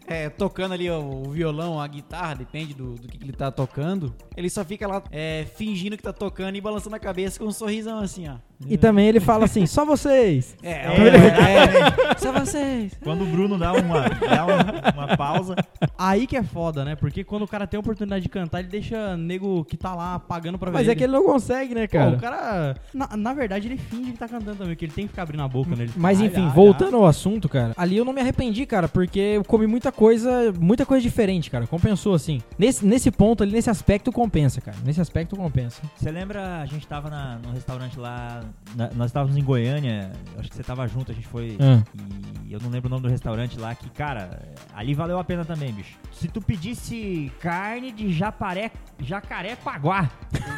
[0.08, 4.14] É, tocando ali o, violão, a guitarra, depende do, do que, que ele tá tocando.
[4.36, 7.52] Ele só fica lá é, fingindo que tá tocando e balançando a cabeça com um
[7.52, 8.36] sorrisão assim, ó.
[8.68, 10.56] E também ele fala assim, só vocês.
[10.64, 12.94] É, É, é, só vocês.
[13.04, 15.56] Quando o Bruno dá uma, dá uma, uma pausa.
[15.98, 16.96] Aí que é foda, né?
[16.96, 20.20] Porque quando o cara tem a oportunidade de cantar, ele deixa nego que tá lá
[20.20, 20.92] pagando pra ver Mas ele.
[20.92, 22.12] é que ele não consegue, né, Pô, cara?
[22.12, 22.78] o cara...
[22.94, 25.44] Na, na verdade, ele finge que tá cantando também, porque ele tem que ficar abrindo
[25.44, 25.84] a boca, né?
[25.84, 28.88] Ele- Mas Ai, enfim, ai, voltando ao assunto, cara, ali eu não me arrependi, cara,
[28.88, 31.66] porque eu comi muita coisa, muita coisa diferente, cara.
[31.68, 32.42] Compensou, assim.
[32.58, 34.78] Nesse, nesse ponto ali, nesse aspecto, compensa, cara.
[34.86, 35.82] Nesse aspecto, compensa.
[35.96, 38.42] Você lembra, a gente tava na, no restaurante lá,
[38.96, 41.58] nós estávamos em Goiânia, acho que você tava junto, a gente foi.
[41.60, 41.84] Ah.
[42.46, 44.42] E eu não lembro o nome do restaurante lá, que, cara,
[44.74, 45.98] ali valeu a pena também, bicho.
[46.12, 50.10] Se tu pedisse carne de japaré, jacaré paguá,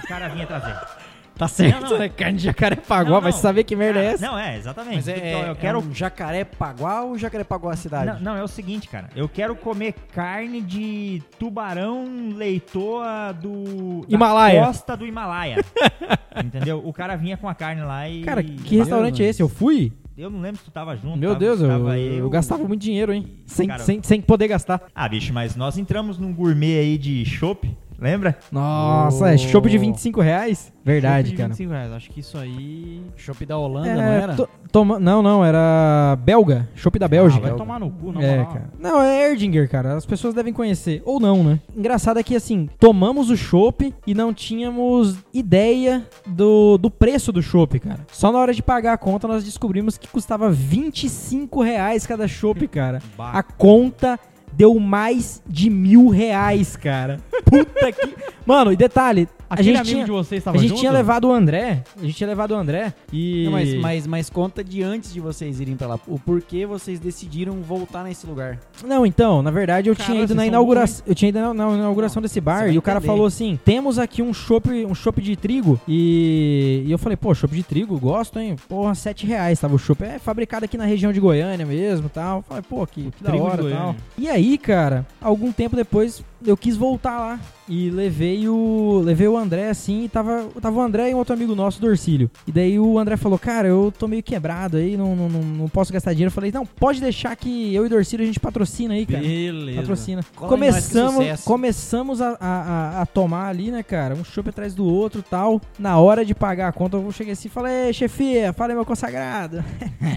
[0.03, 0.75] o cara vinha trazer.
[1.35, 1.97] Tá certo, Não, não.
[1.99, 2.09] né?
[2.09, 4.25] Carne de jacaré-paguá, Não, vai saber que merda é Cara, essa.
[4.27, 4.95] Não, é, exatamente.
[4.95, 5.79] Mas é, Então, é, eu quero.
[5.79, 8.05] um jacaré paguá ou jacaré paguá a cidade?
[8.23, 9.09] Não, não, é o seguinte, cara.
[9.15, 14.05] Eu quero comer carne de tubarão leitoa do.
[14.07, 14.65] da Himalaia.
[14.65, 15.57] costa do Himalaia.
[16.43, 16.81] Entendeu?
[16.85, 18.21] O cara vinha com a carne lá e.
[18.23, 19.41] Cara, que restaurante é esse?
[19.41, 19.91] Eu fui?
[20.15, 21.17] Eu não lembro se tu tava junto.
[21.17, 23.25] Meu tava- Deus, eu, tava eu gastava muito dinheiro, hein?
[23.47, 24.83] Sem, Cara- sem, sem poder gastar.
[24.93, 28.37] Ah, bicho, mas nós entramos num gourmet aí de chopp, lembra?
[28.51, 30.71] Nossa, é chopp de 25 reais?
[30.85, 31.49] Verdade, Chopp de cara.
[31.49, 31.91] 25 reais.
[31.93, 33.01] Acho que isso aí...
[33.15, 34.35] Chopp da Holanda, É, não era?
[34.35, 36.67] to- toma- não, não, era belga.
[36.75, 37.47] Chopp da Ah, Bélgica.
[37.47, 38.69] vai tomar no cu, na É, cara.
[38.77, 39.95] Não, é Erdinger, cara.
[39.95, 41.01] As pessoas devem conhecer.
[41.05, 41.59] Ou não, né?
[41.75, 47.41] Engraçado é que, assim, tomamos o chopp e não tínhamos ideia do, do preço do
[47.41, 47.99] chopp, cara.
[48.11, 52.67] Só na hora de pagar a conta nós descobrimos que custava 25 reais cada chopp,
[52.67, 53.01] cara.
[53.17, 54.19] A conta
[54.55, 57.19] deu mais de mil reais, cara.
[57.45, 58.15] Puta que...
[58.45, 60.05] Mano, e detalhe, a Aquele gente amigo tinha...
[60.05, 60.79] de vocês A gente junto?
[60.79, 63.43] tinha levado o André, a gente tinha levado o André e...
[63.45, 65.99] Não, mas, mas, mas conta de antes de vocês irem pra lá.
[66.07, 68.59] O porquê vocês decidiram voltar nesse lugar.
[68.83, 71.71] Não, então, na verdade eu Cara, tinha ido na inauguração, eu tinha ido na, na
[71.71, 75.21] inauguração desse você bar e o cara falou assim: "Temos aqui um chopp, um chopp
[75.21, 75.79] de trigo".
[75.87, 78.55] E, e eu falei: "Pô, chopp de trigo, gosto, hein?
[78.67, 82.39] Porra, 7 reais, tava o chopp é fabricado aqui na região de Goiânia mesmo, tal".
[82.39, 83.95] Eu falei: "Pô, que, que da hora, tal".
[84.17, 89.37] E aí, cara, algum tempo depois eu quis voltar lá e levei o levei o
[89.37, 92.29] André assim, e tava tava o André e um outro amigo nosso do Orcílio.
[92.45, 95.91] E daí o André falou: "Cara, eu tô meio quebrado aí, não, não, não, posso
[95.93, 96.27] gastar dinheiro".
[96.29, 99.23] Eu falei: "Não, pode deixar que eu e o Orcílio a gente patrocina aí, cara".
[99.23, 99.79] Beleza.
[99.79, 100.25] Patrocina.
[100.35, 104.13] Cola Começamos, começamos a, a, a- tomar ali, né, cara?
[104.15, 105.61] Um chopp atrás do outro e tal.
[105.79, 108.75] Na hora de pagar a conta, eu cheguei assim e falei, "Ei, chefia, fala aí,
[108.75, 109.63] meu consagrado.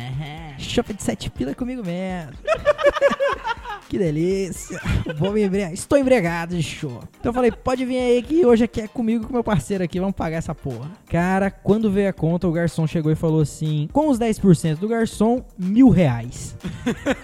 [0.59, 2.33] chopp de sete pila comigo mesmo.
[3.89, 4.81] que delícia.
[5.17, 5.73] Vou me embriagar.
[5.73, 6.16] Estou embriagado
[6.57, 7.07] de chopp.
[7.21, 10.01] Então eu falei, pode vir aí que hoje aqui é comigo com meu parceiro aqui,
[10.01, 10.91] vamos pagar essa porra.
[11.09, 14.89] Cara, quando veio a conta, o garçom chegou e falou assim, com os 10% do
[14.89, 16.57] garçom, mil reais.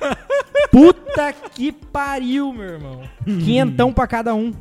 [0.70, 3.02] Puta que pariu, meu irmão.
[3.24, 4.52] Quinhentão pra cada um.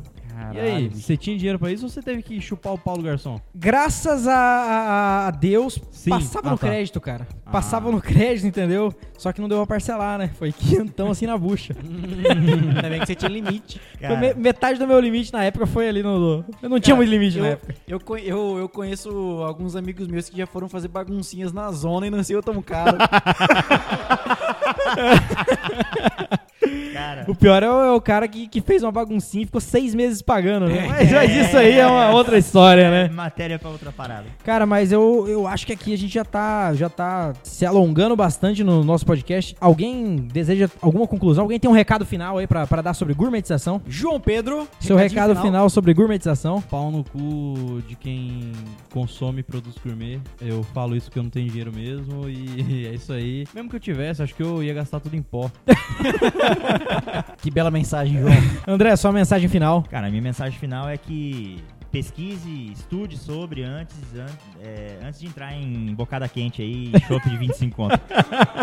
[0.54, 3.02] E aí, você tinha dinheiro pra isso ou você teve que chupar o pau do
[3.02, 3.40] garçom?
[3.54, 6.10] Graças a, a- a Deus, Sim.
[6.10, 6.66] passava Ah, no tá.
[6.66, 7.26] crédito, cara.
[7.46, 7.50] Ah.
[7.50, 8.92] Passava no crédito, entendeu?
[9.18, 10.30] Só que não deu pra parcelar, né?
[10.38, 11.74] Foi quinhentão assim na bucha.
[11.78, 13.80] Ainda bem que você tinha limite.
[14.20, 16.44] Me- metade do meu limite na época foi ali no...
[16.62, 17.74] Eu não tinha Cara, muito limite eu, na época.
[17.86, 19.08] Eu, eu, eu conheço
[19.46, 22.60] alguns amigos meus que já foram fazer baguncinhas na zona e não sei eu tão
[22.62, 22.98] caro.
[27.02, 29.60] Cara, O pior é o, é o cara que, que fez uma baguncinha e ficou
[29.60, 30.86] seis meses pagando, né?
[30.88, 33.08] Mas, mas isso aí é uma outra história, né?
[33.12, 34.26] Matéria pra outra parada.
[34.44, 38.14] Cara, mas eu, eu acho que aqui a gente já tá, já tá se alongando
[38.14, 39.56] bastante no nosso podcast.
[39.60, 41.42] Alguém deseja alguma conclusão?
[41.44, 43.80] Alguém tem um recado final aí pra, pra dar sobre gourmetização?
[43.86, 45.68] João Pedro, Seu recado final.
[45.68, 46.60] sobre gourmetização?
[46.62, 48.52] Pau no cu de quem
[48.92, 50.20] consome produtos gourmet.
[50.40, 53.44] Eu falo isso porque eu não tenho dinheiro mesmo e é isso aí.
[53.54, 55.50] Mesmo que eu tivesse, acho que eu ia gastar tudo em pó.
[57.42, 58.32] Que bela mensagem, João.
[58.66, 59.82] André, sua mensagem final.
[59.90, 64.24] Cara, a minha mensagem final é que pesquise, estude sobre antes, an-
[64.62, 68.00] é, antes de entrar em bocada quente aí, chopp de 25 conto.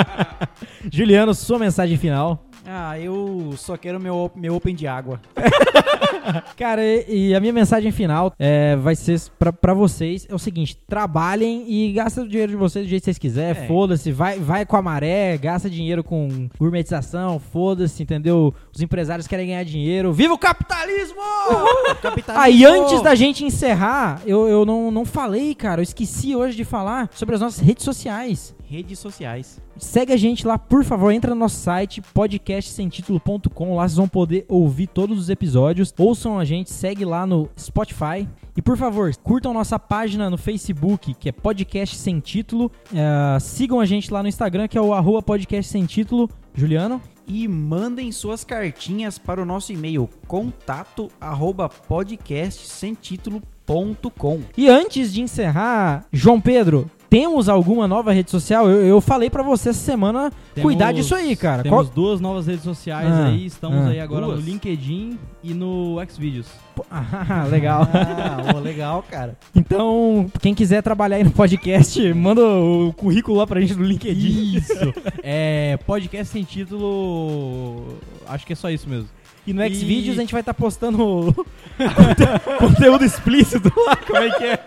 [0.92, 2.44] Juliano, sua mensagem final.
[2.72, 5.20] Ah, eu só quero meu, meu open de água.
[6.56, 10.40] Cara, e, e a minha mensagem final é, vai ser pra, pra vocês: é o
[10.40, 13.64] seguinte, trabalhem e gastem o dinheiro de vocês do jeito que vocês quiserem.
[13.64, 13.68] É.
[13.68, 18.54] Foda-se, vai, vai com a maré, gasta dinheiro com gourmetização, foda-se, entendeu?
[18.72, 20.14] Os empresários querem ganhar dinheiro.
[20.14, 21.20] Viva o capitalismo!
[22.02, 22.44] Capitalismo!
[22.44, 26.64] Aí, antes da gente encerrar, eu, eu não, não falei, cara, eu esqueci hoje de
[26.64, 28.56] falar sobre as nossas redes sociais.
[28.70, 29.60] Redes sociais.
[29.78, 34.46] Segue a gente lá, por favor, entra no nosso site podcastsemtitulo.com, lá vocês vão poder
[34.48, 35.92] ouvir todos os episódios.
[35.98, 38.30] Ouçam a gente, segue lá no Spotify.
[38.56, 42.72] E por favor, curtam nossa página no Facebook, que é Podcast Sem Título.
[42.94, 46.30] Eh, sigam a gente lá no Instagram, que é o arroba podcast sem título.
[46.54, 47.02] Juliano?
[47.26, 54.42] E mandem suas cartinhas para o nosso e-mail contato arroba podcastsemtitulo.com.
[54.58, 58.70] E antes de encerrar, João Pedro, temos alguma nova rede social?
[58.70, 60.32] Eu, eu falei pra você essa semana
[60.62, 61.64] cuidar Temos- disso aí, cara.
[61.64, 63.46] Temos Qual- duas novas redes sociais Ah, aí.
[63.46, 63.90] Estamos ah.
[63.90, 64.40] aí agora Duas?
[64.40, 66.48] no LinkedIn e no Xvideos.
[66.90, 67.82] Ah, legal.
[67.94, 69.38] Ah, ô, legal, cara.
[69.54, 74.56] Então, quem quiser trabalhar aí no podcast, manda o currículo lá pra gente no LinkedIn.
[74.56, 74.94] Isso.
[75.22, 77.98] é, podcast sem título.
[78.28, 79.10] Acho que é só isso mesmo.
[79.46, 81.34] E no E- Xvideos a gente vai estar postando
[81.78, 84.64] conte- conteúdo explícito lá, como é que é?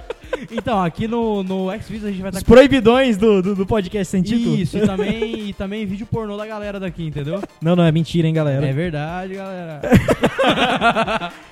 [0.51, 4.11] Então, aqui no, no Xvideos a gente vai Os estar proibidões do, do, do podcast
[4.11, 4.57] sem título.
[4.57, 7.43] Isso, e também, e também vídeo pornô da galera daqui, entendeu?
[7.61, 8.67] Não, não, é mentira, hein, galera.
[8.67, 9.81] É verdade, galera.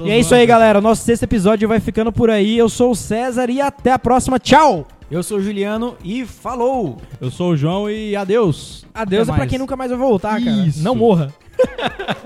[0.00, 0.80] E é isso aí, galera.
[0.80, 2.56] Nosso sexto episódio vai ficando por aí.
[2.56, 4.38] Eu sou o César e até a próxima.
[4.38, 4.86] Tchau!
[5.10, 6.98] Eu sou o Juliano e falou!
[7.20, 8.86] Eu sou o João e adeus.
[8.94, 9.50] Adeus Até é pra mais.
[9.50, 10.66] quem nunca mais vai voltar, cara.
[10.66, 10.84] Isso.
[10.84, 11.34] Não morra.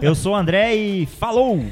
[0.02, 1.64] Eu sou o André e falou!